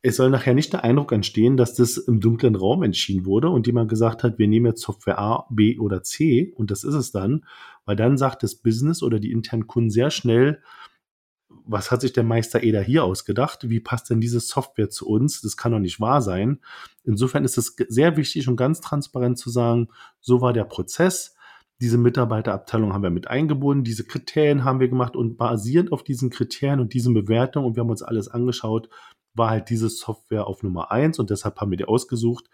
Es 0.00 0.16
soll 0.16 0.30
nachher 0.30 0.54
nicht 0.54 0.72
der 0.72 0.84
Eindruck 0.84 1.10
entstehen, 1.12 1.56
dass 1.56 1.74
das 1.74 1.96
im 1.96 2.20
dunklen 2.20 2.54
Raum 2.54 2.82
entschieden 2.84 3.26
wurde 3.26 3.50
und 3.50 3.66
jemand 3.66 3.90
gesagt 3.90 4.22
hat, 4.22 4.38
wir 4.38 4.46
nehmen 4.46 4.66
jetzt 4.66 4.82
Software 4.82 5.18
A, 5.18 5.46
B 5.50 5.78
oder 5.78 6.02
C 6.02 6.52
und 6.56 6.70
das 6.70 6.84
ist 6.84 6.94
es 6.94 7.10
dann, 7.10 7.44
weil 7.84 7.96
dann 7.96 8.16
sagt 8.16 8.42
das 8.42 8.54
Business 8.54 9.02
oder 9.02 9.18
die 9.18 9.32
internen 9.32 9.66
Kunden 9.66 9.90
sehr 9.90 10.10
schnell, 10.10 10.62
was 11.68 11.90
hat 11.90 12.00
sich 12.00 12.14
der 12.14 12.24
Meister 12.24 12.62
Eder 12.62 12.80
hier 12.80 13.04
ausgedacht? 13.04 13.68
Wie 13.68 13.78
passt 13.78 14.08
denn 14.08 14.20
diese 14.20 14.40
Software 14.40 14.88
zu 14.88 15.06
uns? 15.06 15.42
Das 15.42 15.56
kann 15.56 15.72
doch 15.72 15.78
nicht 15.78 16.00
wahr 16.00 16.22
sein. 16.22 16.60
Insofern 17.04 17.44
ist 17.44 17.58
es 17.58 17.76
sehr 17.88 18.16
wichtig 18.16 18.48
und 18.48 18.56
ganz 18.56 18.80
transparent 18.80 19.38
zu 19.38 19.50
sagen, 19.50 19.88
so 20.18 20.40
war 20.40 20.54
der 20.54 20.64
Prozess. 20.64 21.36
Diese 21.80 21.98
Mitarbeiterabteilung 21.98 22.92
haben 22.92 23.02
wir 23.02 23.10
mit 23.10 23.28
eingebunden, 23.28 23.84
diese 23.84 24.04
Kriterien 24.04 24.64
haben 24.64 24.80
wir 24.80 24.88
gemacht 24.88 25.14
und 25.14 25.36
basierend 25.36 25.92
auf 25.92 26.02
diesen 26.02 26.30
Kriterien 26.30 26.80
und 26.80 26.92
diesen 26.92 27.14
Bewertungen 27.14 27.66
und 27.66 27.76
wir 27.76 27.82
haben 27.82 27.90
uns 27.90 28.02
alles 28.02 28.28
angeschaut, 28.28 28.88
war 29.34 29.50
halt 29.50 29.70
diese 29.70 29.88
Software 29.88 30.48
auf 30.48 30.64
Nummer 30.64 30.90
eins 30.90 31.20
und 31.20 31.30
deshalb 31.30 31.60
haben 31.60 31.70
wir 31.70 31.76
die 31.76 31.84
ausgesucht. 31.84 32.46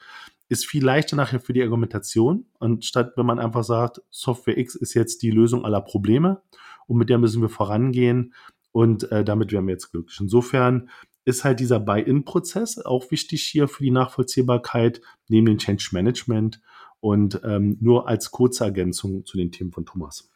Ist 0.50 0.66
viel 0.66 0.85
leichter 0.85 1.16
nachher 1.16 1.40
für 1.40 1.54
die 1.54 1.62
Argumentation, 1.62 2.47
anstatt 2.61 3.16
wenn 3.16 3.25
man 3.25 3.38
einfach 3.38 3.64
sagt, 3.64 4.02
Software 4.11 4.59
X 4.59 4.75
ist 4.75 4.92
jetzt 4.92 5.23
die 5.23 5.30
Lösung 5.30 5.64
aller 5.64 5.80
Probleme 5.80 6.42
und 6.87 6.99
mit 6.99 7.09
der 7.09 7.16
müssen 7.16 7.40
wir 7.40 7.49
vorangehen 7.49 8.35
und 8.74 9.12
äh, 9.12 9.24
damit 9.24 9.52
wären 9.52 9.68
wir 9.68 9.72
jetzt 9.74 9.92
glücklich. 9.92 10.18
Insofern 10.20 10.90
ist 11.24 11.44
halt 11.44 11.60
dieser 11.60 11.78
Buy-in-Prozess 11.78 12.78
auch 12.78 13.08
wichtig 13.12 13.44
hier 13.44 13.68
für 13.68 13.84
die 13.84 13.92
Nachvollziehbarkeit 13.92 15.00
neben 15.28 15.46
dem 15.46 15.58
Change 15.58 15.90
Management 15.92 16.60
und 16.98 17.40
ähm, 17.44 17.78
nur 17.80 18.08
als 18.08 18.32
kurze 18.32 18.64
Ergänzung 18.64 19.24
zu 19.26 19.36
den 19.36 19.52
Themen 19.52 19.70
von 19.70 19.86
Thomas. 19.86 20.28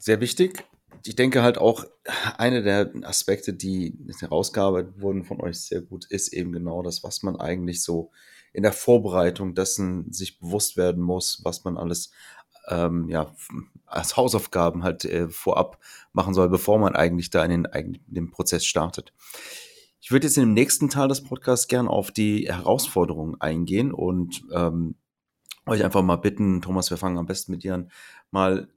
Sehr 0.00 0.20
wichtig. 0.20 0.64
Ich 1.06 1.14
denke 1.14 1.44
halt 1.44 1.58
auch, 1.58 1.84
eine 2.36 2.64
der 2.64 2.90
Aspekte, 3.04 3.54
die 3.54 3.96
herausgearbeitet 4.18 5.00
wurden 5.00 5.22
von 5.22 5.40
euch 5.40 5.60
sehr 5.60 5.82
gut, 5.82 6.06
ist 6.10 6.32
eben 6.32 6.50
genau 6.50 6.82
das, 6.82 7.04
was 7.04 7.22
man 7.22 7.36
eigentlich 7.36 7.84
so 7.84 8.10
in 8.52 8.64
der 8.64 8.72
Vorbereitung 8.72 9.54
dessen 9.54 10.12
sich 10.12 10.40
bewusst 10.40 10.76
werden 10.76 11.04
muss, 11.04 11.40
was 11.44 11.62
man 11.62 11.76
alles 11.76 12.10
ähm, 12.68 13.08
ja, 13.08 13.32
als 13.90 14.16
Hausaufgaben 14.16 14.82
halt 14.82 15.04
äh, 15.04 15.28
vorab 15.28 15.78
machen 16.12 16.34
soll, 16.34 16.48
bevor 16.48 16.78
man 16.78 16.94
eigentlich 16.94 17.30
da 17.30 17.44
in 17.44 17.50
den, 17.50 17.64
in 17.64 18.00
den 18.06 18.30
Prozess 18.30 18.64
startet. 18.64 19.12
Ich 20.00 20.10
würde 20.10 20.26
jetzt 20.26 20.38
in 20.38 20.44
dem 20.44 20.54
nächsten 20.54 20.88
Teil 20.88 21.08
des 21.08 21.22
Podcasts 21.22 21.68
gern 21.68 21.88
auf 21.88 22.10
die 22.10 22.48
Herausforderungen 22.48 23.40
eingehen 23.40 23.92
und 23.92 24.42
ähm, 24.52 24.94
euch 25.66 25.84
einfach 25.84 26.02
mal 26.02 26.16
bitten, 26.16 26.62
Thomas, 26.62 26.90
wir 26.90 26.96
fangen 26.96 27.18
am 27.18 27.26
besten 27.26 27.52
mit 27.52 27.62
dir 27.62 27.74
an, 27.74 27.90
mal 28.30 28.68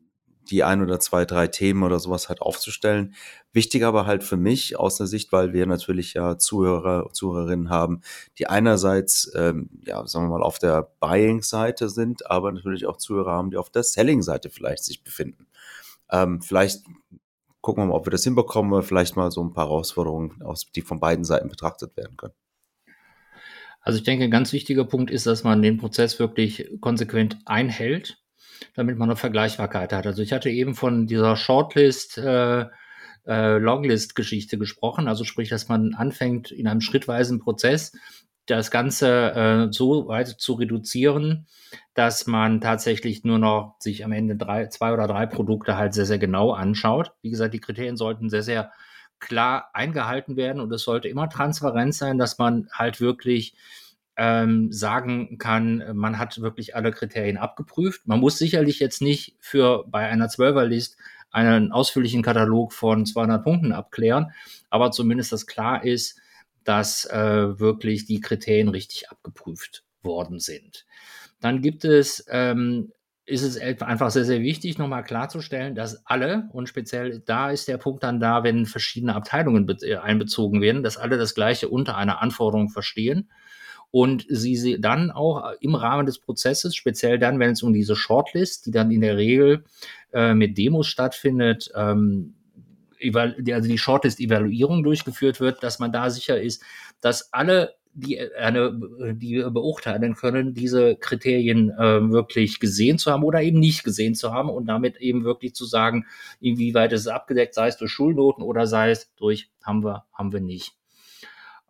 die 0.49 0.63
ein 0.63 0.81
oder 0.81 0.99
zwei, 0.99 1.25
drei 1.25 1.47
Themen 1.47 1.83
oder 1.83 1.99
sowas 1.99 2.29
halt 2.29 2.41
aufzustellen. 2.41 3.13
Wichtig 3.51 3.83
aber 3.83 4.05
halt 4.05 4.23
für 4.23 4.37
mich 4.37 4.77
aus 4.77 4.97
der 4.97 5.07
Sicht, 5.07 5.31
weil 5.31 5.53
wir 5.53 5.65
natürlich 5.65 6.13
ja 6.13 6.37
Zuhörer, 6.37 7.09
Zuhörerinnen 7.11 7.69
haben, 7.69 8.01
die 8.39 8.47
einerseits, 8.47 9.31
ähm, 9.35 9.69
ja, 9.85 10.05
sagen 10.07 10.25
wir 10.25 10.37
mal, 10.37 10.43
auf 10.43 10.59
der 10.59 10.89
Buying-Seite 10.99 11.89
sind, 11.89 12.29
aber 12.29 12.51
natürlich 12.51 12.85
auch 12.85 12.97
Zuhörer 12.97 13.31
haben, 13.31 13.51
die 13.51 13.57
auf 13.57 13.69
der 13.69 13.83
Selling-Seite 13.83 14.49
vielleicht 14.49 14.83
sich 14.83 15.03
befinden. 15.03 15.47
Ähm, 16.11 16.41
vielleicht 16.41 16.83
gucken 17.61 17.83
wir 17.83 17.87
mal, 17.87 17.95
ob 17.95 18.05
wir 18.05 18.11
das 18.11 18.23
hinbekommen, 18.23 18.83
vielleicht 18.83 19.15
mal 19.15 19.31
so 19.31 19.43
ein 19.43 19.53
paar 19.53 19.67
Herausforderungen, 19.67 20.41
aus, 20.41 20.65
die 20.75 20.81
von 20.81 20.99
beiden 20.99 21.23
Seiten 21.23 21.47
betrachtet 21.47 21.95
werden 21.95 22.17
können. 22.17 22.33
Also 23.81 23.97
ich 23.97 24.03
denke, 24.03 24.23
ein 24.23 24.31
ganz 24.31 24.53
wichtiger 24.53 24.85
Punkt 24.85 25.11
ist, 25.11 25.25
dass 25.27 25.43
man 25.43 25.61
den 25.61 25.77
Prozess 25.77 26.17
wirklich 26.17 26.69
konsequent 26.79 27.37
einhält 27.45 28.22
damit 28.75 28.97
man 28.97 29.09
eine 29.09 29.15
Vergleichbarkeit 29.15 29.93
hat. 29.93 30.05
Also 30.05 30.21
ich 30.21 30.33
hatte 30.33 30.49
eben 30.49 30.75
von 30.75 31.07
dieser 31.07 31.35
Shortlist, 31.35 32.17
äh, 32.17 32.65
äh, 33.25 33.57
Longlist-Geschichte 33.57 34.57
gesprochen, 34.57 35.07
also 35.07 35.23
sprich, 35.23 35.49
dass 35.49 35.69
man 35.69 35.93
anfängt 35.93 36.51
in 36.51 36.67
einem 36.67 36.81
schrittweisen 36.81 37.39
Prozess 37.39 37.93
das 38.45 38.71
Ganze 38.71 39.31
äh, 39.33 39.67
so 39.71 40.07
weit 40.07 40.27
zu 40.27 40.53
reduzieren, 40.53 41.47
dass 41.93 42.27
man 42.27 42.59
tatsächlich 42.59 43.23
nur 43.23 43.39
noch 43.39 43.75
sich 43.79 44.03
am 44.03 44.11
Ende 44.11 44.35
drei, 44.35 44.67
zwei 44.67 44.93
oder 44.93 45.07
drei 45.07 45.25
Produkte 45.25 45.77
halt 45.77 45.93
sehr, 45.93 46.05
sehr 46.05 46.19
genau 46.19 46.51
anschaut. 46.51 47.13
Wie 47.21 47.29
gesagt, 47.29 47.53
die 47.53 47.61
Kriterien 47.61 47.95
sollten 47.95 48.29
sehr, 48.29 48.43
sehr 48.43 48.71
klar 49.19 49.69
eingehalten 49.73 50.35
werden 50.35 50.61
und 50.61 50.71
es 50.73 50.83
sollte 50.83 51.07
immer 51.07 51.29
transparent 51.29 51.95
sein, 51.95 52.17
dass 52.17 52.37
man 52.37 52.67
halt 52.73 52.99
wirklich 52.99 53.55
ähm, 54.15 54.71
sagen 54.71 55.37
kann, 55.37 55.83
man 55.93 56.19
hat 56.19 56.39
wirklich 56.41 56.75
alle 56.75 56.91
Kriterien 56.91 57.37
abgeprüft. 57.37 58.07
Man 58.07 58.19
muss 58.19 58.37
sicherlich 58.37 58.79
jetzt 58.79 59.01
nicht 59.01 59.35
für 59.39 59.85
bei 59.87 60.07
einer 60.07 60.29
Zwölferlist 60.29 60.97
einen 61.31 61.71
ausführlichen 61.71 62.21
Katalog 62.21 62.73
von 62.73 63.05
200 63.05 63.43
Punkten 63.43 63.71
abklären, 63.71 64.31
aber 64.69 64.91
zumindest, 64.91 65.31
dass 65.31 65.47
klar 65.47 65.83
ist, 65.83 66.19
dass 66.63 67.05
äh, 67.05 67.59
wirklich 67.59 68.05
die 68.05 68.21
Kriterien 68.21 68.69
richtig 68.69 69.09
abgeprüft 69.09 69.83
worden 70.03 70.39
sind. 70.39 70.85
Dann 71.41 71.61
gibt 71.61 71.85
es, 71.85 72.25
ähm, 72.29 72.91
ist 73.25 73.41
es 73.41 73.57
einfach 73.57 74.11
sehr, 74.11 74.25
sehr 74.25 74.41
wichtig, 74.41 74.77
nochmal 74.77 75.03
klarzustellen, 75.03 75.75
dass 75.75 76.05
alle, 76.05 76.49
und 76.53 76.69
speziell 76.69 77.19
da 77.25 77.49
ist 77.49 77.67
der 77.67 77.77
Punkt 77.77 78.03
dann 78.03 78.19
da, 78.19 78.43
wenn 78.43 78.65
verschiedene 78.65 79.15
Abteilungen 79.15 79.67
äh, 79.81 79.95
einbezogen 79.95 80.61
werden, 80.61 80.83
dass 80.83 80.97
alle 80.97 81.17
das 81.17 81.33
Gleiche 81.33 81.67
unter 81.69 81.97
einer 81.97 82.21
Anforderung 82.21 82.69
verstehen 82.69 83.29
und 83.93 84.25
sie, 84.27 84.55
sie 84.55 84.81
dann 84.81 85.11
auch 85.11 85.51
im 85.59 85.75
Rahmen 85.75 86.07
des 86.07 86.17
Prozesses, 86.17 86.75
speziell 86.75 87.19
dann, 87.19 87.37
wenn 87.37 87.51
es 87.51 87.61
um 87.61 87.73
diese 87.73 87.95
Shortlist, 87.95 88.65
die 88.65 88.71
dann 88.71 88.89
in 88.89 89.01
der 89.01 89.17
Regel 89.17 89.65
äh, 90.11 90.33
mit 90.33 90.57
Demos 90.57 90.87
stattfindet, 90.87 91.71
ähm, 91.75 92.33
also 93.13 93.67
die 93.67 93.77
Shortlist-Evaluierung 93.77 94.81
durchgeführt 94.81 95.39
wird, 95.39 95.61
dass 95.61 95.77
man 95.77 95.91
da 95.91 96.09
sicher 96.09 96.41
ist, 96.41 96.63
dass 97.01 97.31
alle 97.33 97.75
die, 97.93 98.19
eine, 98.19 98.73
die 99.13 99.45
beurteilen 99.51 100.15
können, 100.15 100.55
diese 100.55 100.95
Kriterien 100.95 101.69
äh, 101.69 102.09
wirklich 102.09 102.59
gesehen 102.59 102.97
zu 102.97 103.11
haben 103.11 103.23
oder 103.23 103.43
eben 103.43 103.59
nicht 103.59 103.83
gesehen 103.83 104.15
zu 104.15 104.33
haben 104.33 104.49
und 104.49 104.65
damit 104.65 104.97
eben 105.01 105.23
wirklich 105.23 105.53
zu 105.53 105.65
sagen, 105.65 106.07
inwieweit 106.41 106.93
ist 106.93 107.01
es 107.01 107.07
abgedeckt, 107.07 107.53
sei 107.53 107.67
es 107.67 107.77
durch 107.77 107.91
Schulnoten 107.91 108.43
oder 108.43 108.65
sei 108.65 108.89
es 108.89 109.13
durch 109.17 109.51
haben 109.61 109.83
wir, 109.83 110.05
haben 110.13 110.33
wir 110.33 110.41
nicht. 110.41 110.73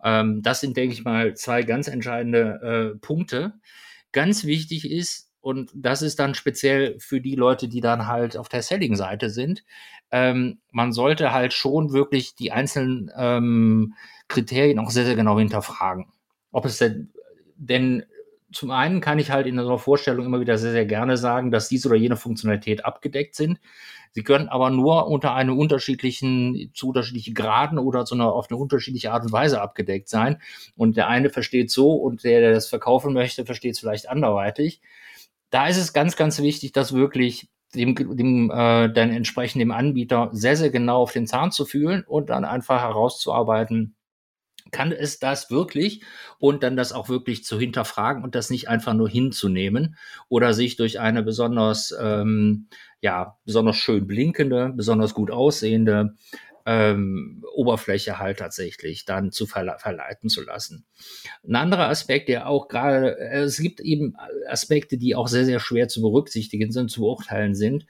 Ähm, 0.03 0.41
das 0.41 0.61
sind, 0.61 0.77
denke 0.77 0.93
ich 0.93 1.03
mal, 1.03 1.35
zwei 1.35 1.63
ganz 1.63 1.87
entscheidende 1.87 2.93
äh, 2.93 2.99
Punkte. 2.99 3.53
Ganz 4.11 4.45
wichtig 4.45 4.89
ist, 4.89 5.31
und 5.41 5.71
das 5.75 6.01
ist 6.01 6.19
dann 6.19 6.35
speziell 6.35 6.97
für 6.99 7.19
die 7.19 7.35
Leute, 7.35 7.67
die 7.67 7.81
dann 7.81 8.07
halt 8.07 8.37
auf 8.37 8.47
der 8.47 8.61
Selling-Seite 8.61 9.29
sind, 9.29 9.63
ähm, 10.11 10.59
man 10.71 10.93
sollte 10.93 11.33
halt 11.33 11.53
schon 11.53 11.91
wirklich 11.91 12.35
die 12.35 12.51
einzelnen 12.51 13.11
ähm, 13.17 13.95
Kriterien 14.27 14.79
auch 14.79 14.91
sehr, 14.91 15.05
sehr 15.05 15.15
genau 15.15 15.37
hinterfragen. 15.39 16.05
Ob 16.51 16.65
es 16.65 16.77
denn, 16.77 17.11
denn 17.55 18.05
zum 18.53 18.71
einen 18.71 19.01
kann 19.01 19.19
ich 19.19 19.31
halt 19.31 19.47
in 19.47 19.59
einer 19.59 19.77
Vorstellung 19.77 20.25
immer 20.25 20.39
wieder 20.39 20.57
sehr, 20.57 20.71
sehr 20.71 20.85
gerne 20.85 21.17
sagen, 21.17 21.51
dass 21.51 21.69
diese 21.69 21.89
oder 21.89 21.97
jene 21.97 22.15
Funktionalität 22.15 22.85
abgedeckt 22.85 23.35
sind. 23.35 23.59
Sie 24.11 24.23
können 24.23 24.47
aber 24.47 24.69
nur 24.69 25.07
unter 25.07 25.33
einem 25.33 25.57
unterschiedlichen, 25.57 26.71
zu 26.75 26.89
unterschiedlichen 26.89 27.33
Graden 27.33 27.79
oder 27.79 28.05
zu 28.05 28.13
einer, 28.13 28.31
auf 28.31 28.49
eine 28.49 28.59
unterschiedliche 28.59 29.11
Art 29.11 29.23
und 29.23 29.31
Weise 29.31 29.59
abgedeckt 29.61 30.07
sein. 30.07 30.39
Und 30.75 30.97
der 30.97 31.07
eine 31.07 31.31
versteht 31.31 31.71
so 31.71 31.93
und 31.93 32.23
der, 32.23 32.39
der 32.41 32.53
das 32.53 32.67
verkaufen 32.67 33.13
möchte, 33.13 33.45
versteht 33.45 33.73
es 33.73 33.79
vielleicht 33.79 34.07
anderweitig. 34.07 34.81
Da 35.49 35.67
ist 35.67 35.77
es 35.77 35.93
ganz, 35.93 36.15
ganz 36.15 36.39
wichtig, 36.39 36.73
dass 36.73 36.93
wirklich 36.93 37.49
dem, 37.73 37.95
dem 37.95 38.51
äh, 38.51 38.91
dann 38.93 39.09
entsprechend 39.09 39.61
dem 39.61 39.71
Anbieter 39.71 40.29
sehr, 40.31 40.55
sehr 40.55 40.69
genau 40.69 41.01
auf 41.01 41.11
den 41.11 41.25
Zahn 41.25 41.51
zu 41.51 41.65
fühlen 41.65 42.03
und 42.07 42.29
dann 42.29 42.45
einfach 42.45 42.81
herauszuarbeiten, 42.81 43.95
kann 44.73 44.91
es 44.91 45.19
das 45.19 45.49
wirklich 45.49 46.03
und 46.39 46.63
dann 46.63 46.75
das 46.75 46.91
auch 46.91 47.07
wirklich 47.07 47.45
zu 47.45 47.57
hinterfragen 47.57 48.23
und 48.23 48.35
das 48.35 48.49
nicht 48.49 48.67
einfach 48.67 48.93
nur 48.93 49.07
hinzunehmen 49.07 49.95
oder 50.27 50.53
sich 50.53 50.75
durch 50.75 50.99
eine 50.99 51.23
besonders, 51.23 51.95
ähm, 51.97 52.67
ja, 52.99 53.37
besonders 53.45 53.77
schön 53.77 54.05
blinkende, 54.07 54.73
besonders 54.75 55.13
gut 55.13 55.31
aussehende 55.31 56.15
ähm, 56.65 57.43
Oberfläche 57.53 58.19
halt 58.19 58.39
tatsächlich 58.39 59.05
dann 59.05 59.31
zu 59.31 59.45
verle 59.45 59.75
verleiten 59.79 60.29
zu 60.29 60.41
lassen. 60.43 60.85
Ein 61.47 61.55
anderer 61.55 61.89
Aspekt, 61.89 62.29
der 62.29 62.47
auch 62.47 62.67
gerade, 62.67 63.17
es 63.17 63.57
gibt 63.57 63.79
eben 63.81 64.15
Aspekte, 64.47 64.97
die 64.97 65.15
auch 65.15 65.27
sehr, 65.27 65.45
sehr 65.45 65.59
schwer 65.59 65.87
zu 65.87 66.01
berücksichtigen 66.01 66.71
sind, 66.71 66.89
zu 66.89 67.01
beurteilen 67.01 67.55
sind. 67.55 67.85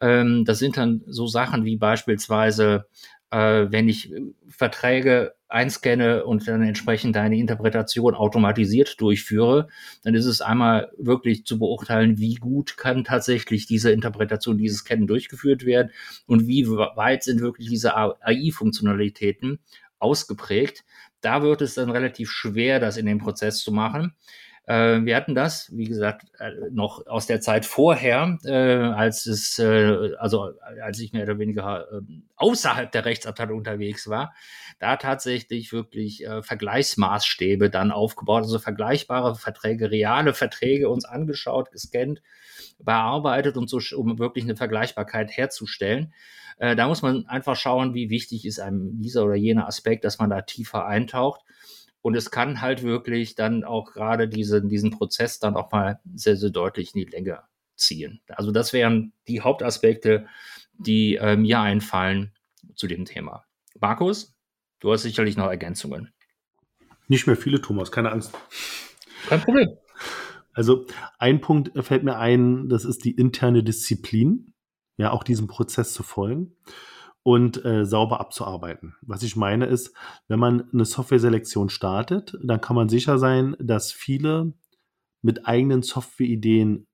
Ähm, 0.00 0.44
das 0.44 0.58
sind 0.58 0.76
dann 0.76 1.02
so 1.06 1.26
Sachen 1.26 1.64
wie 1.64 1.76
beispielsweise 1.76 2.86
äh, 3.32 3.72
wenn 3.72 3.88
ich 3.88 4.12
Verträge 4.46 5.34
einscanne 5.48 6.24
und 6.24 6.46
dann 6.46 6.62
entsprechend 6.62 7.16
eine 7.16 7.38
Interpretation 7.38 8.14
automatisiert 8.14 9.00
durchführe, 9.00 9.68
dann 10.04 10.14
ist 10.14 10.26
es 10.26 10.40
einmal 10.40 10.92
wirklich 10.98 11.44
zu 11.44 11.58
beurteilen, 11.58 12.18
wie 12.18 12.34
gut 12.34 12.76
kann 12.76 13.04
tatsächlich 13.04 13.66
diese 13.66 13.90
Interpretation, 13.90 14.58
dieses 14.58 14.80
Scannen 14.80 15.06
durchgeführt 15.06 15.64
werden 15.64 15.90
und 16.26 16.46
wie 16.46 16.68
weit 16.68 17.22
sind 17.24 17.40
wirklich 17.40 17.68
diese 17.68 17.96
AI-Funktionalitäten 17.96 19.60
ausgeprägt. 19.98 20.84
Da 21.22 21.42
wird 21.42 21.62
es 21.62 21.74
dann 21.74 21.90
relativ 21.90 22.30
schwer, 22.30 22.80
das 22.80 22.96
in 22.96 23.06
dem 23.06 23.18
Prozess 23.18 23.60
zu 23.60 23.72
machen. 23.72 24.14
Äh, 24.66 25.04
wir 25.04 25.16
hatten 25.16 25.34
das, 25.34 25.70
wie 25.76 25.86
gesagt, 25.86 26.26
äh, 26.38 26.52
noch 26.70 27.06
aus 27.06 27.26
der 27.26 27.40
Zeit 27.40 27.66
vorher, 27.66 28.38
äh, 28.44 28.52
als 28.52 29.26
es, 29.26 29.58
also 29.58 30.52
als 30.82 31.00
ich 31.00 31.12
mehr 31.12 31.24
oder 31.24 31.38
weniger 31.38 31.86
außerhalb 32.36 32.90
der 32.92 33.04
Rechtsabteilung 33.04 33.58
unterwegs 33.58 34.08
war, 34.08 34.34
da 34.78 34.96
tatsächlich 34.96 35.72
wirklich 35.72 36.24
Vergleichsmaßstäbe 36.42 37.70
dann 37.70 37.90
aufgebaut, 37.90 38.42
also 38.42 38.58
vergleichbare 38.58 39.34
Verträge, 39.34 39.90
reale 39.90 40.34
Verträge 40.34 40.88
uns 40.88 41.04
angeschaut, 41.04 41.70
gescannt, 41.70 42.22
bearbeitet 42.78 43.56
und 43.56 43.68
so, 43.68 43.80
um 43.96 44.18
wirklich 44.18 44.44
eine 44.44 44.56
Vergleichbarkeit 44.56 45.30
herzustellen. 45.36 46.12
Da 46.58 46.88
muss 46.88 47.02
man 47.02 47.26
einfach 47.26 47.56
schauen, 47.56 47.94
wie 47.94 48.10
wichtig 48.10 48.44
ist 48.44 48.60
einem 48.60 49.00
dieser 49.00 49.24
oder 49.24 49.36
jener 49.36 49.66
Aspekt, 49.66 50.04
dass 50.04 50.18
man 50.18 50.30
da 50.30 50.42
tiefer 50.42 50.86
eintaucht. 50.86 51.42
Und 52.02 52.16
es 52.16 52.30
kann 52.30 52.60
halt 52.60 52.82
wirklich 52.82 53.36
dann 53.36 53.64
auch 53.64 53.92
gerade 53.92 54.28
diesen, 54.28 54.68
diesen 54.68 54.90
Prozess 54.90 55.38
dann 55.38 55.56
auch 55.56 55.70
mal 55.70 56.00
sehr, 56.14 56.36
sehr 56.36 56.50
deutlich 56.50 56.94
in 56.94 57.00
die 57.00 57.10
Länge 57.10 57.42
ziehen. 57.76 58.20
Also 58.28 58.50
das 58.50 58.72
wären 58.72 59.12
die 59.28 59.40
Hauptaspekte, 59.40 60.26
die 60.72 61.16
äh, 61.16 61.36
mir 61.36 61.60
einfallen 61.60 62.32
zu 62.74 62.88
dem 62.88 63.04
Thema. 63.04 63.44
Markus, 63.80 64.34
du 64.80 64.92
hast 64.92 65.02
sicherlich 65.02 65.36
noch 65.36 65.46
Ergänzungen. 65.46 66.12
Nicht 67.06 67.26
mehr 67.26 67.36
viele, 67.36 67.60
Thomas, 67.60 67.92
keine 67.92 68.10
Angst. 68.10 68.32
Kein 69.28 69.40
Problem. 69.40 69.70
Also 70.52 70.86
ein 71.18 71.40
Punkt 71.40 71.72
fällt 71.84 72.02
mir 72.02 72.18
ein, 72.18 72.68
das 72.68 72.84
ist 72.84 73.04
die 73.04 73.12
interne 73.12 73.62
Disziplin, 73.62 74.52
ja, 74.96 75.10
auch 75.10 75.24
diesem 75.24 75.46
Prozess 75.46 75.92
zu 75.92 76.02
folgen 76.02 76.56
und 77.22 77.64
äh, 77.64 77.84
sauber 77.84 78.20
abzuarbeiten. 78.20 78.96
Was 79.02 79.22
ich 79.22 79.36
meine 79.36 79.66
ist, 79.66 79.94
wenn 80.28 80.40
man 80.40 80.68
eine 80.72 80.84
Software-Selektion 80.84 81.68
startet, 81.68 82.36
dann 82.42 82.60
kann 82.60 82.76
man 82.76 82.88
sicher 82.88 83.18
sein, 83.18 83.56
dass 83.60 83.92
viele 83.92 84.54
mit 85.22 85.46
eigenen 85.46 85.82
Software-Ideen 85.82 86.86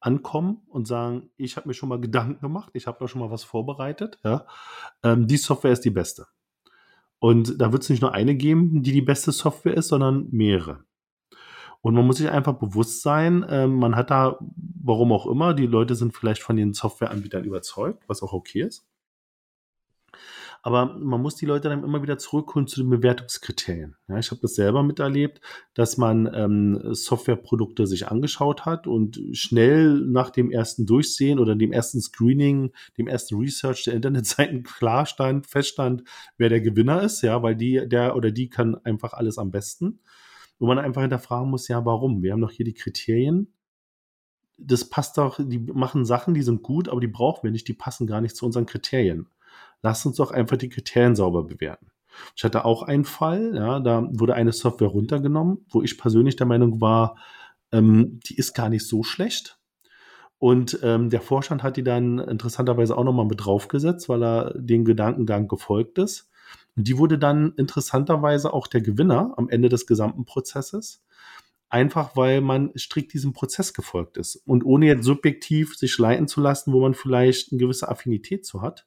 ankommen 0.00 0.62
und 0.68 0.86
sagen, 0.86 1.30
ich 1.36 1.56
habe 1.56 1.68
mir 1.68 1.74
schon 1.74 1.88
mal 1.88 2.00
Gedanken 2.00 2.40
gemacht, 2.40 2.70
ich 2.74 2.86
habe 2.86 2.98
da 3.00 3.08
schon 3.08 3.20
mal 3.20 3.30
was 3.30 3.44
vorbereitet. 3.44 4.18
Ja? 4.24 4.46
Ähm, 5.02 5.26
die 5.26 5.36
Software 5.36 5.72
ist 5.72 5.84
die 5.84 5.90
beste. 5.90 6.26
Und 7.18 7.60
da 7.60 7.72
wird 7.72 7.82
es 7.82 7.90
nicht 7.90 8.02
nur 8.02 8.12
eine 8.12 8.34
geben, 8.34 8.82
die 8.82 8.92
die 8.92 9.02
beste 9.02 9.32
Software 9.32 9.74
ist, 9.74 9.88
sondern 9.88 10.28
mehrere. 10.30 10.84
Und 11.80 11.94
man 11.94 12.06
muss 12.06 12.16
sich 12.16 12.30
einfach 12.30 12.54
bewusst 12.54 13.02
sein, 13.02 13.44
äh, 13.44 13.66
man 13.66 13.94
hat 13.94 14.10
da, 14.10 14.38
warum 14.82 15.12
auch 15.12 15.26
immer, 15.26 15.54
die 15.54 15.66
Leute 15.66 15.94
sind 15.94 16.16
vielleicht 16.16 16.42
von 16.42 16.56
den 16.56 16.74
Softwareanbietern 16.74 17.44
überzeugt, 17.44 18.02
was 18.08 18.22
auch 18.22 18.32
okay 18.32 18.62
ist. 18.62 18.86
Aber 20.66 20.98
man 20.98 21.22
muss 21.22 21.36
die 21.36 21.46
Leute 21.46 21.68
dann 21.68 21.84
immer 21.84 22.02
wieder 22.02 22.18
zurückholen 22.18 22.66
zu 22.66 22.80
den 22.80 22.90
Bewertungskriterien. 22.90 23.94
Ja, 24.08 24.18
ich 24.18 24.32
habe 24.32 24.40
das 24.40 24.56
selber 24.56 24.82
miterlebt, 24.82 25.40
dass 25.74 25.96
man 25.96 26.28
ähm, 26.34 26.92
Softwareprodukte 26.92 27.86
sich 27.86 28.08
angeschaut 28.08 28.66
hat 28.66 28.88
und 28.88 29.20
schnell 29.30 30.00
nach 30.00 30.30
dem 30.30 30.50
ersten 30.50 30.84
Durchsehen 30.84 31.38
oder 31.38 31.54
dem 31.54 31.70
ersten 31.70 32.00
Screening, 32.00 32.72
dem 32.98 33.06
ersten 33.06 33.36
Research 33.36 33.84
der 33.84 33.94
Internetseiten 33.94 34.62
klar 34.64 35.06
stand, 35.06 35.46
feststand, 35.46 36.02
wer 36.36 36.48
der 36.48 36.60
Gewinner 36.60 37.00
ist, 37.00 37.22
ja, 37.22 37.44
weil 37.44 37.54
die, 37.54 37.88
der 37.88 38.16
oder 38.16 38.32
die 38.32 38.48
kann 38.48 38.74
einfach 38.74 39.12
alles 39.12 39.38
am 39.38 39.52
besten. 39.52 40.00
Wo 40.58 40.66
man 40.66 40.80
einfach 40.80 41.02
hinterfragen 41.02 41.48
muss, 41.48 41.68
ja, 41.68 41.84
warum? 41.84 42.24
Wir 42.24 42.32
haben 42.32 42.40
doch 42.40 42.50
hier 42.50 42.66
die 42.66 42.74
Kriterien. 42.74 43.54
Das 44.58 44.90
passt 44.90 45.16
doch, 45.16 45.38
die 45.40 45.60
machen 45.60 46.04
Sachen, 46.04 46.34
die 46.34 46.42
sind 46.42 46.64
gut, 46.64 46.88
aber 46.88 47.00
die 47.00 47.06
brauchen 47.06 47.44
wir 47.44 47.52
nicht, 47.52 47.68
die 47.68 47.74
passen 47.74 48.08
gar 48.08 48.20
nicht 48.20 48.34
zu 48.34 48.44
unseren 48.44 48.66
Kriterien 48.66 49.28
lasst 49.82 50.06
uns 50.06 50.16
doch 50.16 50.30
einfach 50.30 50.56
die 50.56 50.68
Kriterien 50.68 51.16
sauber 51.16 51.44
bewerten. 51.44 51.90
Ich 52.34 52.44
hatte 52.44 52.64
auch 52.64 52.82
einen 52.82 53.04
Fall, 53.04 53.54
ja, 53.54 53.80
da 53.80 54.08
wurde 54.10 54.34
eine 54.34 54.52
Software 54.52 54.88
runtergenommen, 54.88 55.66
wo 55.68 55.82
ich 55.82 55.98
persönlich 55.98 56.36
der 56.36 56.46
Meinung 56.46 56.80
war, 56.80 57.16
ähm, 57.72 58.20
die 58.26 58.36
ist 58.36 58.54
gar 58.54 58.68
nicht 58.68 58.86
so 58.86 59.02
schlecht. 59.02 59.58
Und 60.38 60.78
ähm, 60.82 61.10
der 61.10 61.22
Vorstand 61.22 61.62
hat 61.62 61.76
die 61.76 61.82
dann 61.82 62.18
interessanterweise 62.18 62.96
auch 62.96 63.04
nochmal 63.04 63.26
mit 63.26 63.44
draufgesetzt, 63.44 64.08
weil 64.08 64.22
er 64.22 64.54
den 64.54 64.84
Gedankengang 64.84 65.48
gefolgt 65.48 65.98
ist. 65.98 66.30
Und 66.76 66.86
die 66.88 66.98
wurde 66.98 67.18
dann 67.18 67.54
interessanterweise 67.56 68.52
auch 68.52 68.66
der 68.66 68.82
Gewinner 68.82 69.32
am 69.36 69.48
Ende 69.48 69.68
des 69.68 69.86
gesamten 69.86 70.26
Prozesses. 70.26 71.02
Einfach 71.68 72.16
weil 72.16 72.42
man 72.42 72.70
strikt 72.76 73.12
diesem 73.12 73.32
Prozess 73.32 73.74
gefolgt 73.74 74.18
ist. 74.18 74.36
Und 74.46 74.64
ohne 74.64 74.86
jetzt 74.86 75.04
subjektiv 75.04 75.74
sich 75.74 75.98
leiten 75.98 76.28
zu 76.28 76.40
lassen, 76.40 76.72
wo 76.72 76.80
man 76.80 76.94
vielleicht 76.94 77.50
eine 77.50 77.58
gewisse 77.58 77.88
Affinität 77.88 78.44
zu 78.44 78.62
hat. 78.62 78.86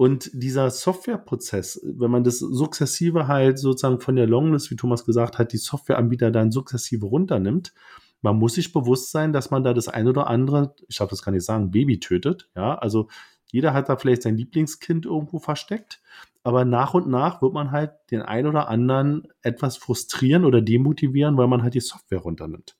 Und 0.00 0.30
dieser 0.32 0.70
Softwareprozess, 0.70 1.78
wenn 1.84 2.10
man 2.10 2.24
das 2.24 2.38
sukzessive 2.38 3.28
halt 3.28 3.58
sozusagen 3.58 4.00
von 4.00 4.16
der 4.16 4.26
Longlist, 4.26 4.70
wie 4.70 4.76
Thomas 4.76 5.04
gesagt 5.04 5.36
hat, 5.36 5.52
die 5.52 5.58
Softwareanbieter 5.58 6.30
dann 6.30 6.52
sukzessive 6.52 7.04
runternimmt, 7.04 7.74
man 8.22 8.38
muss 8.38 8.54
sich 8.54 8.72
bewusst 8.72 9.10
sein, 9.10 9.34
dass 9.34 9.50
man 9.50 9.62
da 9.62 9.74
das 9.74 9.88
ein 9.88 10.08
oder 10.08 10.28
andere, 10.28 10.74
ich 10.88 10.96
glaube, 10.96 11.10
das 11.10 11.20
kann 11.20 11.34
ich 11.34 11.44
sagen, 11.44 11.70
Baby 11.70 12.00
tötet. 12.00 12.48
Ja, 12.56 12.78
also 12.78 13.08
jeder 13.52 13.74
hat 13.74 13.90
da 13.90 13.98
vielleicht 13.98 14.22
sein 14.22 14.38
Lieblingskind 14.38 15.04
irgendwo 15.04 15.38
versteckt, 15.38 16.00
aber 16.42 16.64
nach 16.64 16.94
und 16.94 17.08
nach 17.08 17.42
wird 17.42 17.52
man 17.52 17.70
halt 17.70 17.92
den 18.10 18.22
ein 18.22 18.46
oder 18.46 18.68
anderen 18.68 19.28
etwas 19.42 19.76
frustrieren 19.76 20.44
oder 20.44 20.62
demotivieren, 20.62 21.36
weil 21.36 21.48
man 21.48 21.62
halt 21.62 21.74
die 21.74 21.80
Software 21.80 22.20
runternimmt. 22.20 22.76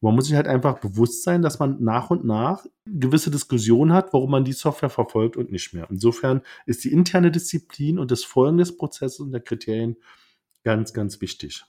Man 0.00 0.14
muss 0.14 0.26
sich 0.26 0.34
halt 0.34 0.48
einfach 0.48 0.80
bewusst 0.80 1.22
sein, 1.22 1.42
dass 1.42 1.58
man 1.58 1.82
nach 1.82 2.10
und 2.10 2.24
nach 2.24 2.64
gewisse 2.86 3.30
Diskussionen 3.30 3.92
hat, 3.92 4.12
warum 4.12 4.30
man 4.30 4.44
die 4.44 4.52
Software 4.52 4.90
verfolgt 4.90 5.36
und 5.36 5.52
nicht 5.52 5.74
mehr. 5.74 5.86
Insofern 5.90 6.40
ist 6.66 6.84
die 6.84 6.92
interne 6.92 7.30
Disziplin 7.30 7.98
und 7.98 8.10
das 8.10 8.24
Folgen 8.24 8.58
des 8.58 8.76
Prozesses 8.76 9.20
und 9.20 9.32
der 9.32 9.42
Kriterien 9.42 9.96
ganz, 10.64 10.92
ganz 10.92 11.20
wichtig. 11.20 11.64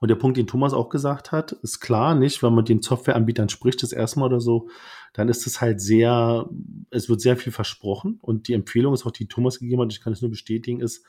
Und 0.00 0.08
der 0.08 0.16
Punkt, 0.16 0.36
den 0.36 0.46
Thomas 0.46 0.72
auch 0.72 0.88
gesagt 0.88 1.32
hat, 1.32 1.52
ist 1.52 1.80
klar, 1.80 2.14
nicht, 2.14 2.42
wenn 2.42 2.54
man 2.54 2.64
den 2.64 2.82
Softwareanbietern 2.82 3.48
spricht, 3.48 3.82
das 3.82 3.92
erste 3.92 4.20
Mal 4.20 4.26
oder 4.26 4.40
so, 4.40 4.68
dann 5.12 5.28
ist 5.28 5.46
es 5.46 5.60
halt 5.60 5.80
sehr, 5.80 6.48
es 6.90 7.08
wird 7.08 7.20
sehr 7.20 7.36
viel 7.36 7.52
versprochen. 7.52 8.18
Und 8.22 8.48
die 8.48 8.54
Empfehlung 8.54 8.94
ist 8.94 9.06
auch, 9.06 9.10
die 9.10 9.28
Thomas 9.28 9.58
gegeben 9.58 9.82
hat, 9.82 9.92
ich 9.92 10.00
kann 10.00 10.12
es 10.12 10.22
nur 10.22 10.30
bestätigen, 10.30 10.80
ist, 10.80 11.04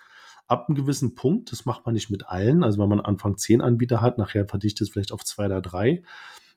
ab 0.47 0.67
einem 0.67 0.75
gewissen 0.75 1.15
Punkt, 1.15 1.51
das 1.51 1.65
macht 1.65 1.85
man 1.85 1.93
nicht 1.93 2.09
mit 2.09 2.27
allen, 2.27 2.63
also 2.63 2.81
wenn 2.81 2.89
man 2.89 2.99
Anfang 2.99 3.37
zehn 3.37 3.61
Anbieter 3.61 4.01
hat, 4.01 4.17
nachher 4.17 4.47
verdichtet 4.47 4.87
es 4.87 4.93
vielleicht 4.93 5.11
auf 5.11 5.23
zwei 5.23 5.45
oder 5.45 5.61
drei, 5.61 6.03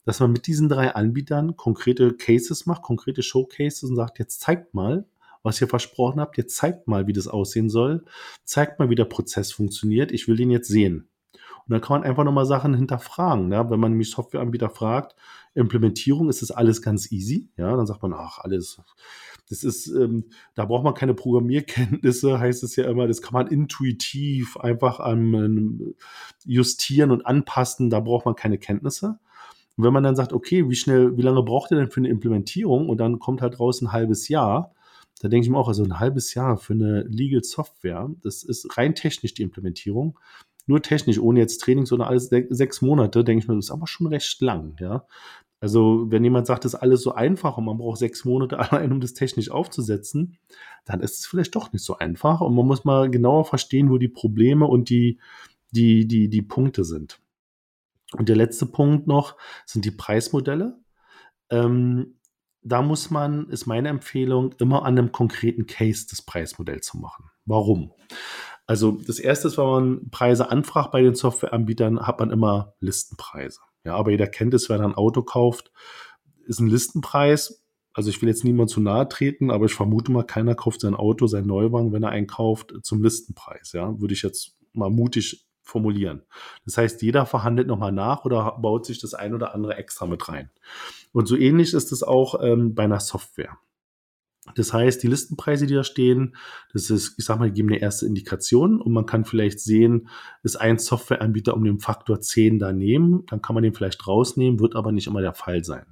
dass 0.05 0.21
man 0.21 0.33
mit 0.33 0.47
diesen 0.47 0.69
drei 0.69 0.95
Anbietern 0.95 1.57
konkrete 1.57 2.13
Cases 2.15 2.67
macht, 2.67 2.83
konkrete 2.83 3.23
Showcases 3.23 3.85
und 3.85 3.97
sagt, 3.97 4.19
jetzt 4.19 4.41
zeigt 4.41 4.75
mal, 4.75 5.07
was 5.43 5.61
ihr 5.61 5.69
versprochen 5.69 6.21
habt, 6.21 6.37
jetzt 6.37 6.57
zeigt 6.57 6.89
mal, 6.89 7.07
wie 7.07 7.13
das 7.13 7.29
aussehen 7.29 7.71
soll, 7.71 8.05
zeigt 8.45 8.79
mal, 8.79 8.91
wie 8.91 8.95
der 8.97 9.05
Prozess 9.05 9.53
funktioniert, 9.53 10.11
ich 10.11 10.27
will 10.27 10.37
den 10.37 10.51
jetzt 10.51 10.69
sehen. 10.69 11.09
Und 11.67 11.73
dann 11.73 11.81
kann 11.81 12.01
man 12.01 12.09
einfach 12.09 12.25
nochmal 12.25 12.47
Sachen 12.47 12.75
hinterfragen. 12.75 13.51
Ja? 13.51 13.69
Wenn 13.69 13.81
man 13.81 13.93
nämlich 13.93 14.11
Softwareanbieter 14.11 14.71
fragt, 14.71 15.17
Implementierung, 15.55 16.29
ist 16.29 16.43
das 16.43 16.51
alles 16.51 16.81
ganz 16.81 17.11
easy? 17.11 17.49
Ja, 17.57 17.75
dann 17.77 17.87
sagt 17.87 18.03
man, 18.03 18.13
ach, 18.13 18.39
alles, 18.39 18.81
das 19.49 19.65
ist, 19.65 19.89
ähm, 19.89 20.25
da 20.55 20.65
braucht 20.65 20.85
man 20.85 20.95
keine 20.95 21.15
Programmierkenntnisse, 21.15 22.39
heißt 22.41 22.63
es 22.63 22.77
ja 22.77 22.85
immer, 22.89 23.09
das 23.09 23.23
kann 23.23 23.33
man 23.33 23.47
intuitiv 23.49 24.57
einfach 24.57 25.01
ähm, 25.11 25.95
justieren 26.45 27.11
und 27.11 27.27
anpassen, 27.27 27.91
da 27.91 28.01
braucht 28.01 28.27
man 28.27 28.37
keine 28.37 28.59
Kenntnisse. 28.59 29.19
Und 29.77 29.85
wenn 29.85 29.93
man 29.93 30.05
dann 30.05 30.17
sagt, 30.17 30.33
okay, 30.33 30.69
wie 30.69 30.75
schnell, 30.75 31.17
wie 31.17 31.23
lange 31.23 31.43
braucht 31.43 31.71
ihr 31.71 31.79
denn 31.79 31.91
für 31.91 32.01
eine 32.01 32.09
Implementierung? 32.09 32.89
Und 32.89 32.99
dann 32.99 33.19
kommt 33.19 33.43
halt 33.43 33.61
raus 33.61 33.83
ein 33.83 33.93
halbes 33.93 34.29
Jahr. 34.29 34.75
Da 35.21 35.29
denke 35.29 35.45
ich 35.45 35.51
mir 35.51 35.59
auch, 35.59 35.69
also 35.69 35.85
ein 35.85 36.01
halbes 36.01 36.35
Jahr 36.35 36.57
für 36.57 36.73
eine 36.73 37.03
Legal 37.03 37.43
Software, 37.43 38.11
das 38.23 38.43
ist 38.43 38.77
rein 38.77 38.95
technisch 38.95 39.35
die 39.35 39.43
Implementierung 39.43 40.19
nur 40.67 40.83
technisch, 40.83 41.19
ohne 41.19 41.41
jetzt 41.41 41.59
Training, 41.59 41.87
sondern 41.87 42.09
alles 42.09 42.29
sechs 42.29 42.83
Monate, 42.83 43.25
denke 43.25 43.43
ich 43.43 43.49
mir, 43.49 43.55
das 43.55 43.67
ist 43.67 43.71
aber 43.71 43.87
schon 43.87 44.07
recht 44.09 44.41
lang, 44.41 44.77
ja. 44.81 45.07
Also, 45.59 46.05
wenn 46.11 46.23
jemand 46.23 46.47
sagt, 46.47 46.65
das 46.65 46.75
ist 46.75 46.81
alles 46.81 47.01
so 47.03 47.15
einfach 47.15 47.57
und 47.57 47.65
man 47.65 47.79
braucht 47.79 47.99
sechs 47.99 48.25
Monate 48.25 48.59
allein, 48.73 48.93
um 48.93 49.01
das 49.01 49.15
technisch 49.15 49.51
aufzusetzen, 49.51 50.39
dann 50.85 51.01
ist 51.01 51.21
es 51.21 51.27
vielleicht 51.27 51.55
doch 51.55 51.73
nicht 51.73 51.85
so 51.85 51.97
einfach 51.97 52.41
und 52.41 52.55
man 52.55 52.67
muss 52.67 52.85
mal 52.85 53.11
genauer 53.11 53.45
verstehen, 53.45 53.91
wo 53.91 53.99
die 53.99 54.09
Probleme 54.09 54.67
und 54.67 54.91
die, 54.91 55.19
die, 55.71 56.07
die, 56.07 56.29
die 56.29 56.43
Punkte 56.43 56.85
sind. 56.85 57.21
Und 58.13 58.29
der 58.29 58.37
letzte 58.37 58.67
Punkt 58.67 59.07
noch 59.07 59.37
sind 59.65 59.85
die 59.85 59.91
Preismodelle. 59.91 60.79
Ähm, 61.51 62.19
da 62.63 62.83
muss 62.83 63.11
man, 63.11 63.49
ist 63.49 63.67
meine 63.67 63.89
Empfehlung, 63.89 64.53
immer 64.59 64.85
an 64.85 64.99
einem 64.99 65.13
konkreten 65.13 65.67
Case 65.67 66.07
das 66.11 66.23
Preismodell 66.23 66.81
zu 66.81 66.99
machen. 66.99 67.31
Warum? 67.45 67.93
Also 68.67 68.93
das 68.93 69.19
erste 69.19 69.49
ist, 69.49 69.59
wenn 69.59 69.65
man 69.65 70.11
Preise 70.11 70.51
anfragt 70.51 70.91
bei 70.91 71.03
den 71.03 71.15
Softwareanbietern, 71.15 72.07
hat 72.07 72.19
man 72.19 72.31
immer 72.31 72.75
Listenpreise. 72.81 73.61
Ja, 73.85 73.95
aber 73.95 74.11
jeder 74.11 74.27
kennt 74.27 74.55
es, 74.55 74.69
wenn 74.69 74.81
er 74.81 74.87
ein 74.87 74.95
Auto 74.95 75.23
kauft, 75.23 75.71
ist 76.47 76.59
ein 76.59 76.67
Listenpreis. 76.67 77.65
Also 77.93 78.11
ich 78.11 78.21
will 78.21 78.29
jetzt 78.29 78.45
niemand 78.45 78.69
zu 78.69 78.81
nahe 78.81 79.09
treten, 79.09 79.51
aber 79.51 79.67
ich 79.67 79.75
vermute 79.75 80.11
mal, 80.11 80.25
keiner 80.25 80.55
kauft 80.55 80.81
sein 80.81 80.95
Auto, 80.95 81.29
sein 81.29 81.47
Neuwagen, 81.47 81.93
wenn 81.93 82.03
er 82.03 82.11
einkauft, 82.11 82.75
zum 82.83 83.03
Listenpreis. 83.03 83.73
Ja, 83.73 83.99
würde 84.01 84.15
ich 84.15 84.23
jetzt 84.23 84.57
mal 84.73 84.91
mutig 84.91 85.47
formulieren. 85.63 86.23
Das 86.65 86.77
heißt, 86.77 87.03
jeder 87.03 87.27
verhandelt 87.27 87.69
nochmal 87.69 87.93
nach 87.93 88.25
oder 88.25 88.59
baut 88.61 88.87
sich 88.87 89.01
das 89.01 89.15
ein 89.15 89.35
oder 89.35 89.55
andere 89.55 89.77
extra 89.77 90.07
mit 90.07 90.29
rein. 90.29 90.51
Und 91.13 91.27
so 91.27 91.37
ähnlich 91.37 91.73
ist 91.73 91.93
es 91.93 92.03
auch 92.03 92.41
ähm, 92.43 92.75
bei 92.75 92.85
einer 92.85 93.01
Software. 93.01 93.59
Das 94.55 94.73
heißt, 94.73 95.03
die 95.03 95.09
Listenpreise, 95.09 95.67
die 95.67 95.75
da 95.75 95.85
stehen, 95.85 96.37
das 96.73 96.91
ist, 96.91 97.15
ich 97.19 97.25
sag 97.25 97.39
mal, 97.39 97.51
geben 97.51 97.69
eine 97.69 97.81
erste 97.81 98.07
Indikation 98.07 98.81
und 98.81 98.93
man 98.93 99.07
kann 99.07 99.25
vielleicht 99.25 99.61
sehen, 99.61 100.09
ist 100.43 100.57
ein 100.57 100.79
Softwareanbieter 100.79 101.55
um 101.55 101.65
den 101.65 101.81
Faktor 101.81 102.21
10 102.21 102.59
daneben, 102.59 103.25
dann 103.27 103.43
kann 103.43 103.55
man 103.55 103.63
den 103.63 103.75
vielleicht 103.75 104.07
rausnehmen, 104.07 104.61
wird 104.61 104.77
aber 104.77 104.93
nicht 104.93 105.07
immer 105.07 105.21
der 105.21 105.35
Fall 105.35 105.65
sein. 105.65 105.87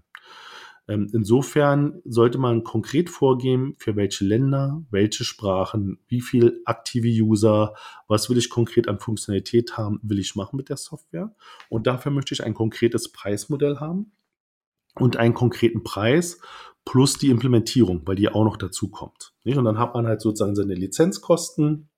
Ähm, 0.86 1.08
insofern 1.14 2.02
sollte 2.04 2.38
man 2.38 2.62
konkret 2.62 3.08
vorgehen, 3.08 3.74
für 3.78 3.96
welche 3.96 4.24
Länder, 4.24 4.82
welche 4.90 5.24
Sprachen, 5.24 5.98
wie 6.08 6.20
viel 6.20 6.60
aktive 6.66 7.08
User, 7.08 7.74
was 8.06 8.28
will 8.28 8.36
ich 8.36 8.50
konkret 8.50 8.86
an 8.86 9.00
Funktionalität 9.00 9.78
haben, 9.78 9.98
will 10.02 10.18
ich 10.18 10.36
machen 10.36 10.56
mit 10.56 10.68
der 10.68 10.76
Software. 10.76 11.34
Und 11.70 11.86
dafür 11.86 12.12
möchte 12.12 12.34
ich 12.34 12.44
ein 12.44 12.52
konkretes 12.52 13.12
Preismodell 13.12 13.78
haben 13.78 14.12
und 14.96 15.16
einen 15.16 15.34
konkreten 15.34 15.82
Preis 15.82 16.40
plus 16.84 17.14
die 17.14 17.30
Implementierung, 17.30 18.02
weil 18.04 18.16
die 18.16 18.28
auch 18.28 18.44
noch 18.44 18.56
dazu 18.56 18.88
kommt. 18.88 19.32
Und 19.44 19.64
dann 19.64 19.78
hat 19.78 19.94
man 19.94 20.06
halt 20.06 20.20
sozusagen 20.20 20.54
seine 20.54 20.74
Lizenzkosten, 20.74 21.88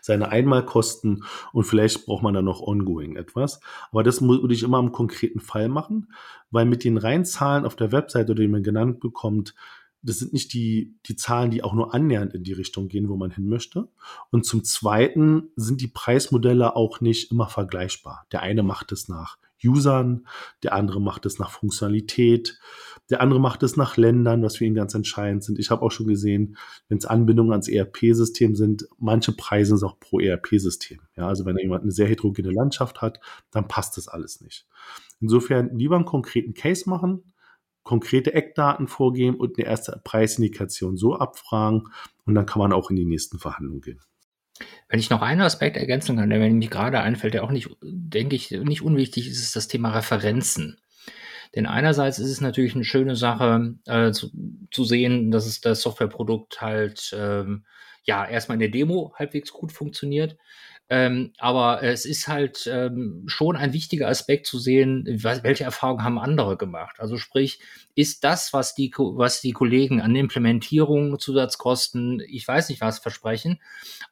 seine 0.00 0.28
Einmalkosten 0.28 1.24
und 1.52 1.64
vielleicht 1.64 2.06
braucht 2.06 2.22
man 2.22 2.34
dann 2.34 2.44
noch 2.44 2.60
ongoing 2.60 3.16
etwas. 3.16 3.60
Aber 3.90 4.02
das 4.02 4.22
würde 4.22 4.54
ich 4.54 4.62
immer 4.62 4.78
im 4.78 4.92
konkreten 4.92 5.40
Fall 5.40 5.68
machen, 5.68 6.12
weil 6.50 6.64
mit 6.64 6.84
den 6.84 6.96
Reinzahlen 6.96 7.64
auf 7.64 7.76
der 7.76 7.92
Webseite, 7.92 8.34
die 8.34 8.48
man 8.48 8.62
genannt 8.62 9.00
bekommt, 9.00 9.54
das 10.02 10.18
sind 10.18 10.34
nicht 10.34 10.52
die, 10.52 10.94
die 11.06 11.16
Zahlen, 11.16 11.50
die 11.50 11.64
auch 11.64 11.72
nur 11.72 11.94
annähernd 11.94 12.34
in 12.34 12.44
die 12.44 12.52
Richtung 12.52 12.88
gehen, 12.88 13.08
wo 13.08 13.16
man 13.16 13.30
hin 13.30 13.48
möchte. 13.48 13.88
Und 14.30 14.44
zum 14.44 14.62
Zweiten 14.62 15.50
sind 15.56 15.80
die 15.80 15.88
Preismodelle 15.88 16.76
auch 16.76 17.00
nicht 17.00 17.30
immer 17.30 17.48
vergleichbar. 17.48 18.26
Der 18.30 18.42
eine 18.42 18.62
macht 18.62 18.92
es 18.92 19.08
nach 19.08 19.38
Usern, 19.64 20.26
der 20.62 20.74
andere 20.74 21.00
macht 21.00 21.26
es 21.26 21.38
nach 21.38 21.50
Funktionalität, 21.50 22.58
der 23.10 23.20
andere 23.20 23.40
macht 23.40 23.62
es 23.62 23.76
nach 23.76 23.96
Ländern, 23.96 24.42
was 24.42 24.56
für 24.56 24.64
ihn 24.64 24.74
ganz 24.74 24.94
entscheidend 24.94 25.44
sind. 25.44 25.58
Ich 25.58 25.70
habe 25.70 25.82
auch 25.82 25.90
schon 25.90 26.06
gesehen, 26.06 26.56
wenn 26.88 26.98
es 26.98 27.04
Anbindungen 27.04 27.52
ans 27.52 27.68
ERP-System 27.68 28.54
sind, 28.54 28.88
manche 28.98 29.32
Preise 29.32 29.76
sind 29.76 29.86
auch 29.86 30.00
pro 30.00 30.20
ERP-System. 30.20 31.00
Ja, 31.16 31.28
also 31.28 31.44
wenn 31.44 31.58
jemand 31.58 31.82
eine 31.82 31.92
sehr 31.92 32.08
heterogene 32.08 32.50
Landschaft 32.50 33.02
hat, 33.02 33.20
dann 33.50 33.68
passt 33.68 33.96
das 33.98 34.08
alles 34.08 34.40
nicht. 34.40 34.66
Insofern 35.20 35.76
lieber 35.76 35.96
einen 35.96 36.06
konkreten 36.06 36.54
Case 36.54 36.88
machen, 36.88 37.34
konkrete 37.82 38.32
Eckdaten 38.32 38.88
vorgeben 38.88 39.36
und 39.36 39.58
eine 39.58 39.66
erste 39.66 40.00
Preisindikation 40.02 40.96
so 40.96 41.14
abfragen 41.14 41.88
und 42.24 42.34
dann 42.34 42.46
kann 42.46 42.60
man 42.60 42.72
auch 42.72 42.88
in 42.88 42.96
die 42.96 43.04
nächsten 43.04 43.38
Verhandlungen 43.38 43.82
gehen. 43.82 44.00
Wenn 44.88 45.00
ich 45.00 45.10
noch 45.10 45.22
einen 45.22 45.40
Aspekt 45.40 45.76
ergänzen 45.76 46.16
kann, 46.16 46.30
der 46.30 46.38
mir 46.38 46.68
gerade 46.68 47.00
einfällt, 47.00 47.34
der 47.34 47.44
auch 47.44 47.50
nicht, 47.50 47.68
denke 47.82 48.36
ich, 48.36 48.50
nicht 48.50 48.82
unwichtig 48.82 49.28
ist, 49.28 49.40
ist 49.40 49.56
das 49.56 49.68
Thema 49.68 49.90
Referenzen. 49.90 50.78
Denn 51.54 51.66
einerseits 51.66 52.18
ist 52.18 52.30
es 52.30 52.40
natürlich 52.40 52.74
eine 52.74 52.84
schöne 52.84 53.16
Sache 53.16 53.74
äh, 53.86 54.10
zu, 54.12 54.30
zu, 54.70 54.84
sehen, 54.84 55.30
dass 55.30 55.46
es 55.46 55.60
das 55.60 55.82
Softwareprodukt 55.82 56.60
halt 56.60 57.14
ähm, 57.16 57.64
ja 58.02 58.26
erstmal 58.26 58.56
in 58.56 58.60
der 58.60 58.70
Demo 58.70 59.14
halbwegs 59.16 59.52
gut 59.52 59.72
funktioniert. 59.72 60.36
Ähm, 60.90 61.32
aber 61.38 61.82
es 61.82 62.04
ist 62.04 62.28
halt 62.28 62.68
ähm, 62.70 63.24
schon 63.26 63.56
ein 63.56 63.72
wichtiger 63.72 64.08
Aspekt 64.08 64.46
zu 64.46 64.58
sehen, 64.58 65.06
was, 65.22 65.42
welche 65.42 65.64
Erfahrungen 65.64 66.04
haben 66.04 66.18
andere 66.18 66.58
gemacht. 66.58 66.96
Also 66.98 67.16
sprich, 67.16 67.58
ist 67.94 68.22
das, 68.22 68.52
was 68.52 68.74
die, 68.74 68.92
was 68.96 69.40
die 69.40 69.52
Kollegen 69.52 70.02
an 70.02 70.14
Implementierung, 70.14 71.18
Zusatzkosten, 71.18 72.22
ich 72.28 72.46
weiß 72.46 72.68
nicht 72.68 72.82
was 72.82 72.98
versprechen, 72.98 73.60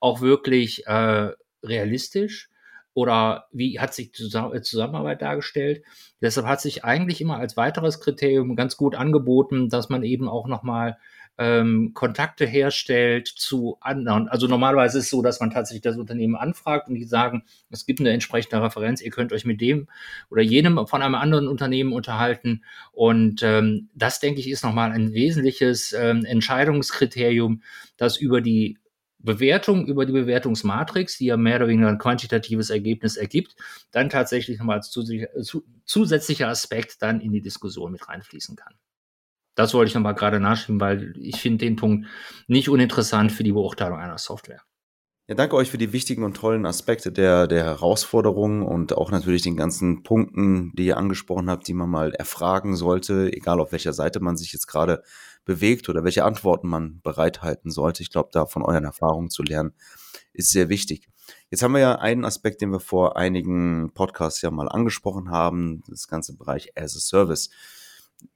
auch 0.00 0.22
wirklich 0.22 0.86
äh, 0.86 1.32
realistisch? 1.62 2.48
Oder 2.94 3.46
wie 3.52 3.80
hat 3.80 3.94
sich 3.94 4.12
Zusammenarbeit 4.12 5.22
dargestellt? 5.22 5.82
Deshalb 6.20 6.46
hat 6.46 6.60
sich 6.60 6.84
eigentlich 6.84 7.22
immer 7.22 7.38
als 7.38 7.56
weiteres 7.56 8.00
Kriterium 8.00 8.54
ganz 8.54 8.76
gut 8.76 8.94
angeboten, 8.94 9.70
dass 9.70 9.88
man 9.88 10.02
eben 10.02 10.28
auch 10.28 10.46
nochmal 10.46 10.98
ähm, 11.38 11.92
Kontakte 11.94 12.46
herstellt 12.46 13.28
zu 13.28 13.76
anderen. 13.80 14.28
Also 14.28 14.46
normalerweise 14.46 14.98
ist 14.98 15.04
es 15.04 15.10
so, 15.10 15.22
dass 15.22 15.40
man 15.40 15.50
tatsächlich 15.50 15.82
das 15.82 15.96
Unternehmen 15.96 16.36
anfragt 16.36 16.88
und 16.88 16.94
die 16.94 17.04
sagen, 17.04 17.44
es 17.70 17.86
gibt 17.86 18.00
eine 18.00 18.10
entsprechende 18.10 18.62
Referenz, 18.62 19.00
ihr 19.00 19.10
könnt 19.10 19.32
euch 19.32 19.44
mit 19.44 19.60
dem 19.60 19.88
oder 20.30 20.42
jenem 20.42 20.86
von 20.86 21.02
einem 21.02 21.14
anderen 21.14 21.48
Unternehmen 21.48 21.92
unterhalten. 21.92 22.64
Und 22.92 23.42
ähm, 23.42 23.88
das, 23.94 24.20
denke 24.20 24.40
ich, 24.40 24.50
ist 24.50 24.64
nochmal 24.64 24.92
ein 24.92 25.12
wesentliches 25.12 25.92
ähm, 25.92 26.24
Entscheidungskriterium, 26.24 27.62
das 27.96 28.16
über 28.16 28.40
die 28.40 28.78
Bewertung 29.22 29.86
über 29.86 30.04
die 30.04 30.12
Bewertungsmatrix, 30.12 31.18
die 31.18 31.26
ja 31.26 31.36
mehr 31.36 31.56
oder 31.56 31.68
weniger 31.68 31.88
ein 31.88 31.98
quantitatives 31.98 32.70
Ergebnis 32.70 33.16
ergibt, 33.16 33.54
dann 33.92 34.10
tatsächlich 34.10 34.58
nochmal 34.58 34.78
als 34.78 34.90
zusätzlicher 35.84 36.48
Aspekt 36.48 37.00
dann 37.00 37.20
in 37.20 37.32
die 37.32 37.40
Diskussion 37.40 37.92
mit 37.92 38.08
reinfließen 38.08 38.56
kann. 38.56 38.74
Das 39.54 39.74
wollte 39.74 39.88
ich 39.88 39.94
nochmal 39.94 40.14
gerade 40.14 40.40
nachschieben, 40.40 40.80
weil 40.80 41.14
ich 41.18 41.40
finde 41.40 41.64
den 41.64 41.76
Punkt 41.76 42.06
nicht 42.46 42.68
uninteressant 42.68 43.32
für 43.32 43.42
die 43.42 43.52
Beurteilung 43.52 43.98
einer 43.98 44.18
Software. 44.18 44.62
Ja, 45.28 45.36
danke 45.36 45.54
euch 45.54 45.70
für 45.70 45.78
die 45.78 45.92
wichtigen 45.92 46.24
und 46.24 46.36
tollen 46.36 46.66
Aspekte 46.66 47.12
der, 47.12 47.46
der 47.46 47.62
Herausforderungen 47.62 48.62
und 48.62 48.96
auch 48.96 49.10
natürlich 49.10 49.42
den 49.42 49.56
ganzen 49.56 50.02
Punkten, 50.02 50.72
die 50.74 50.86
ihr 50.86 50.96
angesprochen 50.96 51.48
habt, 51.48 51.68
die 51.68 51.74
man 51.74 51.88
mal 51.88 52.12
erfragen 52.12 52.74
sollte, 52.74 53.32
egal 53.32 53.60
auf 53.60 53.70
welcher 53.70 53.92
Seite 53.92 54.20
man 54.20 54.36
sich 54.36 54.52
jetzt 54.52 54.66
gerade 54.66 55.02
bewegt 55.44 55.88
oder 55.88 56.02
welche 56.02 56.24
Antworten 56.24 56.68
man 56.68 57.00
bereithalten 57.02 57.70
sollte. 57.70 58.02
Ich 58.02 58.10
glaube, 58.10 58.30
da 58.32 58.46
von 58.46 58.62
euren 58.62 58.84
Erfahrungen 58.84 59.30
zu 59.30 59.42
lernen, 59.42 59.74
ist 60.32 60.50
sehr 60.50 60.68
wichtig. 60.68 61.08
Jetzt 61.50 61.62
haben 61.62 61.72
wir 61.72 61.80
ja 61.80 61.94
einen 61.96 62.24
Aspekt, 62.24 62.60
den 62.60 62.70
wir 62.70 62.80
vor 62.80 63.16
einigen 63.16 63.92
Podcasts 63.94 64.42
ja 64.42 64.50
mal 64.50 64.68
angesprochen 64.68 65.30
haben, 65.30 65.82
das 65.88 66.08
ganze 66.08 66.36
Bereich 66.36 66.72
as 66.76 66.96
a 66.96 67.00
Service. 67.00 67.50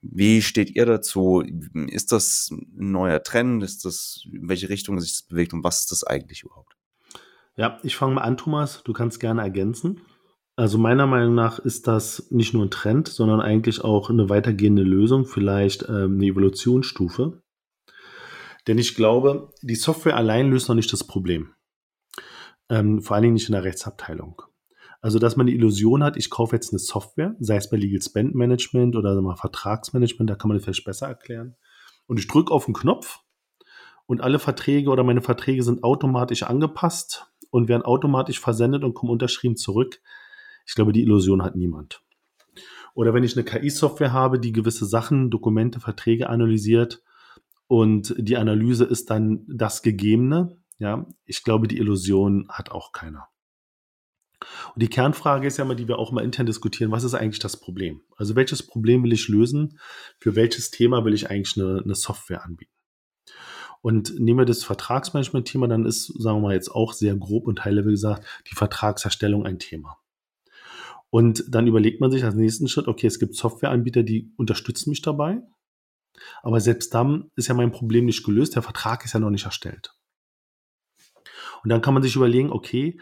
Wie 0.01 0.43
steht 0.43 0.71
ihr 0.71 0.87
dazu? 0.87 1.43
Ist 1.89 2.13
das 2.13 2.51
ein 2.51 2.91
neuer 2.91 3.23
Trend? 3.23 3.63
Ist 3.63 3.85
das, 3.85 4.25
in 4.31 4.49
welche 4.49 4.69
Richtung 4.69 5.01
sich 5.01 5.13
das 5.13 5.23
bewegt 5.23 5.53
und 5.53 5.65
was 5.65 5.81
ist 5.81 5.93
das 5.93 6.05
eigentlich 6.05 6.43
überhaupt? 6.43 6.75
Ja, 7.57 7.79
ich 7.83 7.97
fange 7.97 8.15
mal 8.15 8.23
an, 8.23 8.37
Thomas. 8.37 8.83
Du 8.85 8.93
kannst 8.93 9.21
gerne 9.21 9.43
ergänzen. 9.43 10.01
Also 10.57 10.79
meiner 10.79 11.07
Meinung 11.07 11.35
nach 11.35 11.59
ist 11.59 11.87
das 11.87 12.31
nicht 12.31 12.55
nur 12.55 12.65
ein 12.65 12.71
Trend, 12.71 13.09
sondern 13.09 13.41
eigentlich 13.41 13.83
auch 13.83 14.09
eine 14.09 14.31
weitergehende 14.31 14.83
Lösung, 14.83 15.27
vielleicht 15.27 15.83
ähm, 15.89 16.15
eine 16.15 16.27
Evolutionsstufe. 16.27 17.43
Denn 18.67 18.79
ich 18.79 18.95
glaube, 18.95 19.53
die 19.63 19.75
Software 19.75 20.17
allein 20.17 20.51
löst 20.51 20.69
noch 20.69 20.75
nicht 20.75 20.93
das 20.93 21.05
Problem. 21.05 21.53
Ähm, 22.69 23.03
vor 23.03 23.15
allen 23.15 23.23
Dingen 23.23 23.35
nicht 23.35 23.49
in 23.49 23.53
der 23.53 23.65
Rechtsabteilung. 23.65 24.43
Also, 25.07 25.21
dass 25.21 25.37
man 25.37 25.47
die 25.47 25.55
Illusion 25.55 26.03
hat, 26.03 26.17
ich 26.17 26.31
kaufe 26.31 26.57
jetzt 26.57 26.73
eine 26.73 26.81
Software, 26.81 27.37
sei 27.39 27.55
es 27.55 27.71
bei 27.71 27.77
Legal 27.77 28.03
Spend 28.03 28.35
Management 28.35 28.97
oder 28.97 29.23
mal 29.23 29.37
Vertragsmanagement, 29.37 30.29
da 30.29 30.35
kann 30.35 30.49
man 30.49 30.57
das 30.57 30.65
vielleicht 30.65 30.85
besser 30.85 31.07
erklären. 31.07 31.55
Und 32.09 32.19
ich 32.19 32.27
drücke 32.27 32.53
auf 32.53 32.65
den 32.65 32.75
Knopf 32.75 33.21
und 34.07 34.21
alle 34.21 34.41
Verträge 34.41 34.91
oder 34.91 35.05
meine 35.05 35.23
Verträge 35.23 35.63
sind 35.63 35.85
automatisch 35.85 36.43
angepasst 36.43 37.31
und 37.51 37.69
werden 37.69 37.85
automatisch 37.85 38.41
versendet 38.41 38.83
und 38.83 38.95
kommen 38.95 39.13
unterschrieben 39.13 39.55
zurück. 39.55 40.01
Ich 40.67 40.75
glaube, 40.75 40.93
die 40.93 41.03
Illusion 41.03 41.45
hat 41.45 41.55
niemand. 41.55 42.03
Oder 42.95 43.15
wenn 43.15 43.23
ich 43.23 43.37
eine 43.37 43.45
KI-Software 43.45 44.13
habe, 44.13 44.41
die 44.41 44.51
gewisse 44.51 44.87
Sachen, 44.87 45.31
Dokumente, 45.31 45.79
Verträge 45.79 46.29
analysiert 46.29 47.05
und 47.69 48.13
die 48.19 48.39
Analyse 48.39 48.85
ist 48.85 49.09
dann 49.11 49.47
das 49.47 49.83
Gegebene, 49.83 50.59
ja, 50.79 51.07
ich 51.27 51.45
glaube, 51.45 51.69
die 51.69 51.79
Illusion 51.79 52.49
hat 52.49 52.73
auch 52.73 52.91
keiner. 52.91 53.29
Und 54.75 54.83
die 54.83 54.89
Kernfrage 54.89 55.47
ist 55.47 55.57
ja 55.57 55.65
mal, 55.65 55.77
die 55.77 55.89
wir 55.89 55.99
auch 55.99 56.13
mal 56.13 56.25
intern 56.25 56.47
diskutieren, 56.47 56.91
was 56.91 57.05
ist 57.05 57.15
eigentlich 57.15 57.39
das 57.39 57.59
Problem? 57.59 58.03
Also 58.17 58.37
welches 58.37 58.63
Problem 58.63 59.03
will 59.03 59.13
ich 59.13 59.29
lösen? 59.29 59.79
Für 60.19 60.37
welches 60.37 60.71
Thema 60.71 61.05
will 61.05 61.15
ich 61.15 61.31
eigentlich 61.31 61.57
eine, 61.57 61.81
eine 61.83 61.95
Software 61.95 62.45
anbieten? 62.45 62.73
Und 63.81 64.19
nehmen 64.19 64.41
wir 64.41 64.47
das 64.47 64.65
Vertragsmanagement-Thema, 64.65 65.69
dann 65.69 65.87
ist, 65.87 66.07
sagen 66.07 66.39
wir 66.39 66.49
mal 66.49 66.55
jetzt 66.55 66.71
auch 66.71 66.93
sehr 66.93 67.15
grob 67.15 67.47
und 67.47 67.65
high-level 67.65 67.93
gesagt, 67.93 68.27
die 68.51 68.55
Vertragserstellung 68.55 69.47
ein 69.47 69.59
Thema. 69.59 69.99
Und 71.11 71.45
dann 71.49 71.67
überlegt 71.67 72.01
man 72.01 72.11
sich 72.11 72.25
als 72.25 72.35
nächsten 72.35 72.69
Schritt, 72.69 72.89
okay, 72.89 73.07
es 73.07 73.19
gibt 73.19 73.37
Softwareanbieter, 73.37 74.03
die 74.03 74.33
unterstützen 74.37 74.91
mich 74.91 75.03
dabei. 75.03 75.41
Aber 76.43 76.61
selbst 76.61 76.95
dann 76.95 77.31
ist 77.37 77.49
ja 77.49 77.55
mein 77.55 77.73
Problem 77.73 78.07
nicht 78.07 78.25
gelöst. 78.25 78.55
Der 78.55 78.63
Vertrag 78.63 79.05
ist 79.05 79.13
ja 79.13 79.21
noch 79.21 79.31
nicht 79.31 79.45
erstellt. 79.45 79.95
Und 81.63 81.71
dann 81.71 81.81
kann 81.81 81.95
man 81.95 82.03
sich 82.03 82.17
überlegen, 82.17 82.51
okay, 82.51 83.01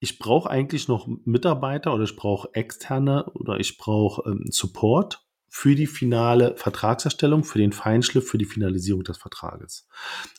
ich 0.00 0.18
brauche 0.18 0.48
eigentlich 0.48 0.88
noch 0.88 1.08
Mitarbeiter 1.24 1.92
oder 1.92 2.04
ich 2.04 2.16
brauche 2.16 2.48
externe 2.52 3.30
oder 3.32 3.58
ich 3.58 3.78
brauche 3.78 4.28
ähm, 4.30 4.44
Support 4.50 5.24
für 5.48 5.74
die 5.74 5.86
finale 5.86 6.56
Vertragserstellung, 6.56 7.42
für 7.42 7.58
den 7.58 7.72
Feinschliff, 7.72 8.28
für 8.28 8.38
die 8.38 8.44
Finalisierung 8.44 9.02
des 9.02 9.18
Vertrages. 9.18 9.88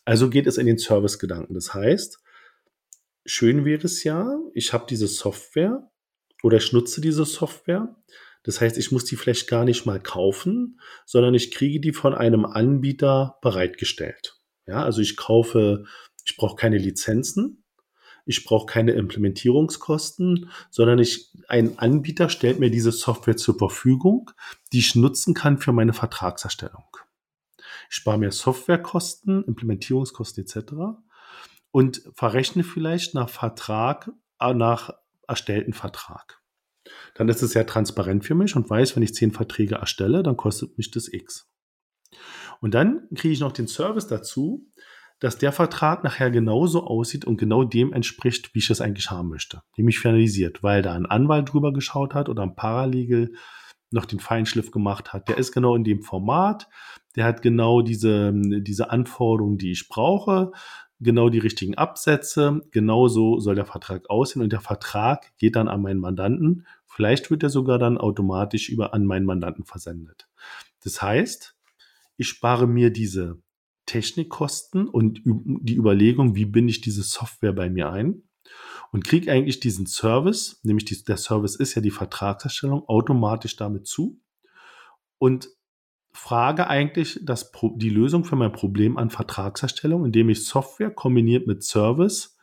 Also 0.05 0.29
geht 0.29 0.47
es 0.47 0.57
in 0.57 0.67
den 0.67 0.77
Servicegedanken. 0.77 1.55
Das 1.55 1.73
heißt, 1.73 2.19
schön 3.25 3.65
wäre 3.65 3.83
es 3.83 4.03
ja, 4.03 4.37
ich 4.53 4.71
habe 4.71 4.85
diese 4.87 5.07
Software 5.07 5.89
oder 6.43 6.57
ich 6.57 6.71
nutze 6.71 7.01
diese 7.01 7.25
Software. 7.25 7.95
Das 8.43 8.61
heißt, 8.61 8.77
ich 8.77 8.91
muss 8.91 9.03
die 9.03 9.17
vielleicht 9.17 9.49
gar 9.49 9.65
nicht 9.65 9.85
mal 9.85 9.99
kaufen, 9.99 10.79
sondern 11.05 11.33
ich 11.33 11.51
kriege 11.51 11.81
die 11.81 11.91
von 11.91 12.13
einem 12.15 12.45
Anbieter 12.45 13.37
bereitgestellt. 13.41 14.39
Ja, 14.65 14.83
also 14.83 15.01
ich 15.01 15.17
kaufe, 15.17 15.85
ich 16.23 16.37
brauche 16.37 16.55
keine 16.55 16.77
Lizenzen, 16.77 17.65
ich 18.29 18.45
brauche 18.45 18.67
keine 18.67 18.91
Implementierungskosten, 18.91 20.51
sondern 20.69 20.99
ich, 20.99 21.33
ein 21.47 21.79
Anbieter 21.79 22.29
stellt 22.29 22.59
mir 22.59 22.69
diese 22.69 22.91
Software 22.91 23.37
zur 23.37 23.57
Verfügung, 23.57 24.29
die 24.71 24.77
ich 24.77 24.93
nutzen 24.93 25.33
kann 25.33 25.57
für 25.57 25.71
meine 25.71 25.93
Vertragserstellung. 25.93 26.85
ich 27.89 27.95
spare 27.95 28.19
mir 28.19 28.31
Softwarekosten, 28.31 29.43
Implementierungskosten 29.45 30.43
etc. 30.43 30.73
und 31.71 32.03
verrechne 32.13 32.63
vielleicht 32.63 33.15
nach 33.15 33.29
Vertrag, 33.29 34.11
äh, 34.39 34.53
nach 34.53 34.91
erstellten 35.27 35.73
Vertrag. 35.73 36.39
Dann 37.15 37.29
ist 37.29 37.41
es 37.41 37.53
sehr 37.53 37.65
transparent 37.65 38.25
für 38.25 38.35
mich 38.35 38.55
und 38.55 38.69
weiß, 38.69 38.95
wenn 38.95 39.01
ich 39.01 39.15
zehn 39.15 39.31
Verträge 39.31 39.75
erstelle, 39.75 40.21
dann 40.21 40.37
kostet 40.37 40.77
mich 40.77 40.91
das 40.91 41.11
X. 41.11 41.51
Und 42.61 42.75
dann 42.75 43.07
kriege 43.15 43.33
ich 43.33 43.39
noch 43.39 43.53
den 43.53 43.67
Service 43.67 44.05
dazu, 44.05 44.67
dass 45.19 45.37
der 45.37 45.51
Vertrag 45.51 46.03
nachher 46.03 46.31
genauso 46.31 46.85
aussieht 46.85 47.25
und 47.25 47.37
genau 47.37 47.63
dem 47.63 47.93
entspricht, 47.93 48.53
wie 48.53 48.59
ich 48.59 48.69
es 48.69 48.81
eigentlich 48.81 49.11
haben 49.11 49.29
möchte. 49.29 49.61
Nämlich 49.77 49.99
finalisiert, 49.99 50.63
weil 50.63 50.81
da 50.81 50.93
ein 50.93 51.05
Anwalt 51.05 51.51
drüber 51.51 51.73
geschaut 51.73 52.13
hat 52.13 52.29
oder 52.29 52.43
ein 52.43 52.55
Paralegal 52.55 53.31
noch 53.91 54.05
den 54.05 54.19
Feinschliff 54.19 54.71
gemacht 54.71 55.13
hat. 55.13 55.27
Der 55.29 55.37
ist 55.37 55.51
genau 55.51 55.75
in 55.75 55.83
dem 55.83 56.03
Format, 56.03 56.69
der 57.15 57.25
hat 57.25 57.41
genau 57.41 57.81
diese, 57.81 58.31
diese 58.35 58.91
Anforderungen, 58.91 59.57
die 59.57 59.71
ich 59.71 59.89
brauche, 59.89 60.51
genau 60.99 61.29
die 61.29 61.39
richtigen 61.39 61.75
Absätze, 61.75 62.61
genauso 62.71 63.39
soll 63.39 63.55
der 63.55 63.65
Vertrag 63.65 64.09
aussehen 64.09 64.41
und 64.41 64.51
der 64.51 64.61
Vertrag 64.61 65.35
geht 65.37 65.55
dann 65.55 65.67
an 65.67 65.81
meinen 65.81 65.99
Mandanten. 65.99 66.65
Vielleicht 66.85 67.31
wird 67.31 67.43
er 67.43 67.49
sogar 67.49 67.79
dann 67.79 67.97
automatisch 67.97 68.69
über 68.69 68.93
an 68.93 69.05
meinen 69.05 69.25
Mandanten 69.25 69.65
versendet. 69.65 70.27
Das 70.83 71.01
heißt, 71.01 71.55
ich 72.17 72.27
spare 72.27 72.67
mir 72.67 72.91
diese 72.91 73.41
Technikkosten 73.89 74.87
und 74.87 75.21
die 75.25 75.75
Überlegung, 75.75 76.35
wie 76.35 76.45
binde 76.45 76.69
ich 76.69 76.81
diese 76.81 77.01
Software 77.01 77.53
bei 77.53 77.71
mir 77.71 77.89
ein 77.91 78.21
und 78.91 79.03
kriege 79.03 79.31
eigentlich 79.31 79.59
diesen 79.59 79.87
Service, 79.87 80.59
nämlich 80.61 80.85
die, 80.85 81.03
der 81.03 81.17
Service 81.17 81.55
ist 81.55 81.73
ja 81.73 81.81
die 81.81 81.89
Vertragserstellung, 81.89 82.87
automatisch 82.87 83.55
damit 83.55 83.87
zu 83.87 84.21
und 85.17 85.49
frage 86.11 86.67
eigentlich 86.67 87.19
das, 87.23 87.51
die 87.75 87.89
Lösung 87.89 88.25
für 88.25 88.35
mein 88.35 88.51
Problem 88.51 88.97
an 88.97 89.09
Vertragserstellung, 89.09 90.05
indem 90.05 90.29
ich 90.29 90.45
Software 90.45 90.91
kombiniert 90.91 91.47
mit 91.47 91.63
Service 91.63 92.37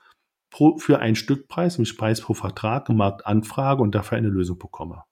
pro, 0.51 0.79
für 0.79 0.99
einen 0.99 1.15
Stückpreis, 1.15 1.79
nämlich 1.79 1.97
Preis 1.97 2.21
pro 2.21 2.35
Vertrag 2.35 2.89
im 2.89 2.97
Markt 2.97 3.25
anfrage 3.25 3.83
und 3.83 3.95
dafür 3.95 4.19
eine 4.19 4.29
Lösung 4.29 4.59
bekomme. 4.59 5.05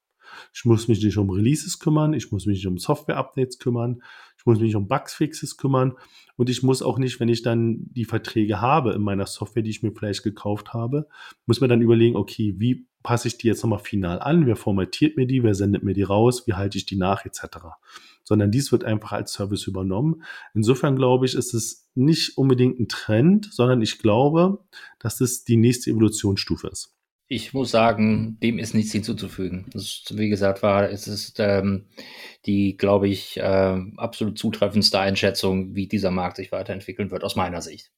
Ich 0.53 0.64
muss 0.64 0.88
mich 0.88 1.03
nicht 1.03 1.16
um 1.16 1.31
Releases 1.31 1.79
kümmern, 1.79 2.12
ich 2.14 2.31
muss 2.33 2.47
mich 2.47 2.59
nicht 2.59 2.66
um 2.66 2.79
Software-Updates 2.79 3.59
kümmern, 3.59 4.03
ich 4.38 4.47
muss 4.47 4.59
mich 4.59 4.68
nicht 4.68 4.77
um 4.77 4.88
Bugsfixes 4.88 5.57
kümmern 5.57 5.94
und 6.37 6.51
ich 6.51 6.62
muss 6.62 6.83
auch 6.83 6.99
nicht, 6.99 7.20
wenn 7.20 7.29
ich 7.29 7.42
dann 7.42 7.87
die 7.90 8.05
Verträge 8.05 8.61
habe 8.61 8.92
in 8.92 9.03
meiner 9.03 9.27
Software, 9.27 9.62
die 9.62 9.70
ich 9.70 9.83
mir 9.83 9.92
vielleicht 9.92 10.23
gekauft 10.23 10.73
habe, 10.73 11.09
muss 11.47 11.61
mir 11.61 11.68
dann 11.68 11.83
überlegen, 11.83 12.16
okay, 12.16 12.55
wie 12.59 12.87
passe 13.05 13.29
ich 13.29 13.38
die 13.38 13.47
jetzt 13.47 13.62
nochmal 13.62 13.79
final 13.79 14.18
an, 14.18 14.47
wer 14.47 14.57
formatiert 14.57 15.16
mir 15.16 15.27
die, 15.27 15.42
wer 15.42 15.55
sendet 15.55 15.85
mir 15.85 15.92
die 15.92 16.03
raus, 16.03 16.47
wie 16.47 16.55
halte 16.55 16.79
ich 16.79 16.87
die 16.87 16.97
nach, 16.97 17.25
etc. 17.25 17.59
Sondern 18.25 18.51
dies 18.51 18.73
wird 18.73 18.83
einfach 18.83 19.12
als 19.12 19.33
Service 19.33 19.66
übernommen. 19.66 20.23
Insofern 20.55 20.97
glaube 20.97 21.27
ich, 21.27 21.35
ist 21.35 21.55
es 21.55 21.90
nicht 21.94 22.37
unbedingt 22.38 22.81
ein 22.81 22.88
Trend, 22.88 23.53
sondern 23.53 23.83
ich 23.83 23.99
glaube, 23.99 24.64
dass 24.99 25.20
es 25.20 25.44
die 25.44 25.59
nächste 25.59 25.90
Evolutionsstufe 25.90 26.66
ist. 26.68 26.94
Ich 27.26 27.54
muss 27.54 27.70
sagen, 27.70 28.38
dem 28.42 28.58
ist 28.58 28.74
nichts 28.74 28.92
hinzuzufügen. 28.92 29.66
Das, 29.72 30.04
wie 30.10 30.28
gesagt, 30.28 30.62
war, 30.62 30.90
es 30.90 31.08
ist 31.08 31.40
ähm, 31.40 31.87
die, 32.44 32.76
glaube 32.76 33.08
ich, 33.08 33.38
äh, 33.38 33.80
absolut 33.96 34.38
zutreffendste 34.38 34.98
Einschätzung, 34.98 35.74
wie 35.74 35.88
dieser 35.88 36.10
Markt 36.10 36.37
sich 36.37 36.52
weiterentwickeln 36.52 37.10
wird, 37.10 37.24
aus 37.24 37.34
meiner 37.34 37.62
Sicht. 37.62 37.90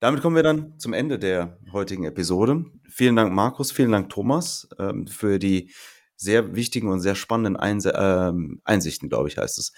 Damit 0.00 0.22
kommen 0.22 0.36
wir 0.36 0.42
dann 0.42 0.78
zum 0.78 0.92
Ende 0.92 1.18
der 1.18 1.58
heutigen 1.72 2.04
Episode. 2.04 2.64
Vielen 2.88 3.16
Dank, 3.16 3.32
Markus, 3.32 3.70
vielen 3.70 3.92
Dank, 3.92 4.08
Thomas, 4.10 4.68
ähm, 4.78 5.06
für 5.06 5.38
die 5.38 5.70
sehr 6.16 6.54
wichtigen 6.54 6.88
und 6.88 7.00
sehr 7.00 7.14
spannenden 7.14 7.56
Einse 7.56 7.92
ähm, 7.96 8.60
Einsichten, 8.64 9.08
glaube 9.08 9.28
ich, 9.28 9.36
heißt 9.36 9.58
es, 9.58 9.72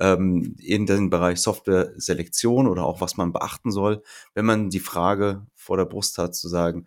ähm, 0.00 0.56
in 0.58 0.86
den 0.86 1.10
Bereich 1.10 1.40
Software-Selektion 1.40 2.66
oder 2.66 2.84
auch 2.84 3.00
was 3.00 3.16
man 3.16 3.32
beachten 3.32 3.70
soll, 3.70 4.02
wenn 4.34 4.46
man 4.46 4.70
die 4.70 4.80
Frage 4.80 5.46
vor 5.54 5.76
der 5.76 5.84
Brust 5.84 6.18
hat, 6.18 6.34
zu 6.34 6.48
sagen, 6.48 6.86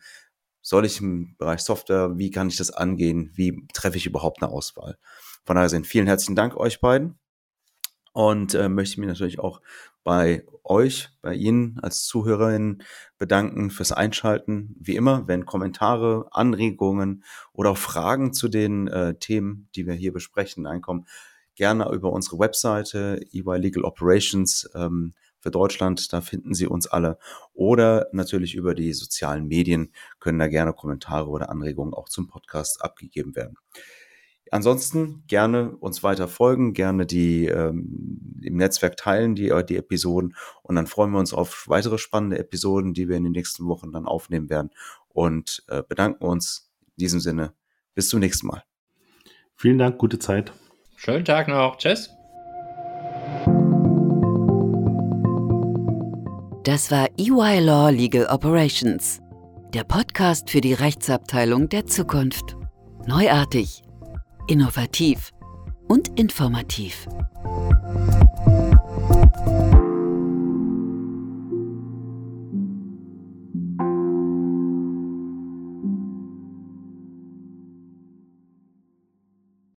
soll 0.63 0.85
ich 0.85 0.99
im 1.01 1.35
Bereich 1.37 1.61
Software, 1.61 2.17
wie 2.17 2.31
kann 2.31 2.47
ich 2.47 2.57
das 2.57 2.71
angehen, 2.71 3.29
wie 3.35 3.67
treffe 3.73 3.97
ich 3.97 4.07
überhaupt 4.07 4.41
eine 4.41 4.51
Auswahl. 4.51 4.97
Von 5.45 5.57
daher 5.57 5.69
sind 5.69 5.85
vielen 5.85 6.07
herzlichen 6.07 6.35
Dank 6.35 6.57
euch 6.57 6.79
beiden 6.79 7.19
und 8.13 8.55
äh, 8.55 8.69
möchte 8.69 8.99
mich 8.99 9.09
natürlich 9.09 9.39
auch 9.39 9.61
bei 10.03 10.45
euch, 10.63 11.09
bei 11.21 11.33
Ihnen 11.33 11.79
als 11.81 12.05
Zuhörerinnen 12.05 12.83
bedanken 13.17 13.69
fürs 13.71 13.91
Einschalten. 13.91 14.75
Wie 14.79 14.95
immer, 14.95 15.27
wenn 15.27 15.45
Kommentare, 15.45 16.27
Anregungen 16.31 17.23
oder 17.51 17.71
auch 17.71 17.77
Fragen 17.77 18.33
zu 18.33 18.47
den 18.47 18.87
äh, 18.87 19.15
Themen, 19.15 19.67
die 19.75 19.85
wir 19.85 19.93
hier 19.93 20.13
besprechen, 20.13 20.65
einkommen, 20.65 21.05
gerne 21.55 21.91
über 21.91 22.11
unsere 22.11 22.39
Webseite 22.39 23.19
EY 23.33 23.57
Legal 23.57 23.83
Operations 23.83 24.69
ähm, 24.75 25.13
für 25.43 25.51
Deutschland. 25.51 26.11
Da 26.11 26.21
finden 26.21 26.53
Sie 26.55 26.65
uns 26.65 26.87
alle. 26.87 27.19
Oder 27.53 28.07
natürlich 28.13 28.55
über 28.55 28.73
die 28.73 28.93
sozialen 28.93 29.47
Medien 29.47 29.91
können 30.19 30.39
da 30.39 30.47
gerne 30.47 30.73
Kommentare 30.73 31.29
oder 31.29 31.49
Anregungen 31.49 31.93
auch 31.93 32.09
zum 32.09 32.27
Podcast 32.27 32.81
abgegeben 32.81 33.35
werden. 33.35 33.57
Ansonsten 34.51 35.23
gerne 35.27 35.75
uns 35.77 36.03
weiter 36.03 36.27
folgen, 36.27 36.73
gerne 36.73 37.05
die 37.05 37.47
ähm, 37.47 38.39
im 38.41 38.55
Netzwerk 38.55 38.97
teilen, 38.97 39.35
die, 39.35 39.51
die 39.67 39.77
Episoden. 39.77 40.35
Und 40.61 40.75
dann 40.75 40.87
freuen 40.87 41.11
wir 41.11 41.19
uns 41.19 41.33
auf 41.33 41.65
weitere 41.67 41.97
spannende 41.97 42.37
Episoden, 42.39 42.93
die 42.93 43.09
wir 43.09 43.17
in 43.17 43.23
den 43.23 43.31
nächsten 43.33 43.67
Wochen 43.67 43.91
dann 43.91 44.05
aufnehmen 44.05 44.49
werden. 44.49 44.69
Und 45.09 45.63
äh, 45.67 45.81
bedanken 45.87 46.23
uns 46.23 46.71
in 46.85 47.01
diesem 47.01 47.19
Sinne. 47.19 47.53
Bis 47.95 48.09
zum 48.09 48.19
nächsten 48.19 48.47
Mal. 48.47 48.63
Vielen 49.55 49.77
Dank, 49.77 49.97
gute 49.97 50.19
Zeit. 50.19 50.53
Schönen 50.95 51.25
Tag 51.25 51.47
noch. 51.47 51.77
Tschüss. 51.77 52.09
Das 56.63 56.91
war 56.91 57.09
EY 57.17 57.59
Law 57.59 57.89
Legal 57.89 58.25
Operations, 58.27 59.19
der 59.73 59.83
Podcast 59.83 60.49
für 60.49 60.61
die 60.61 60.71
Rechtsabteilung 60.71 61.67
der 61.67 61.87
Zukunft. 61.87 62.55
Neuartig, 63.05 63.83
innovativ 64.47 65.31
und 65.89 66.17
informativ. 66.17 67.05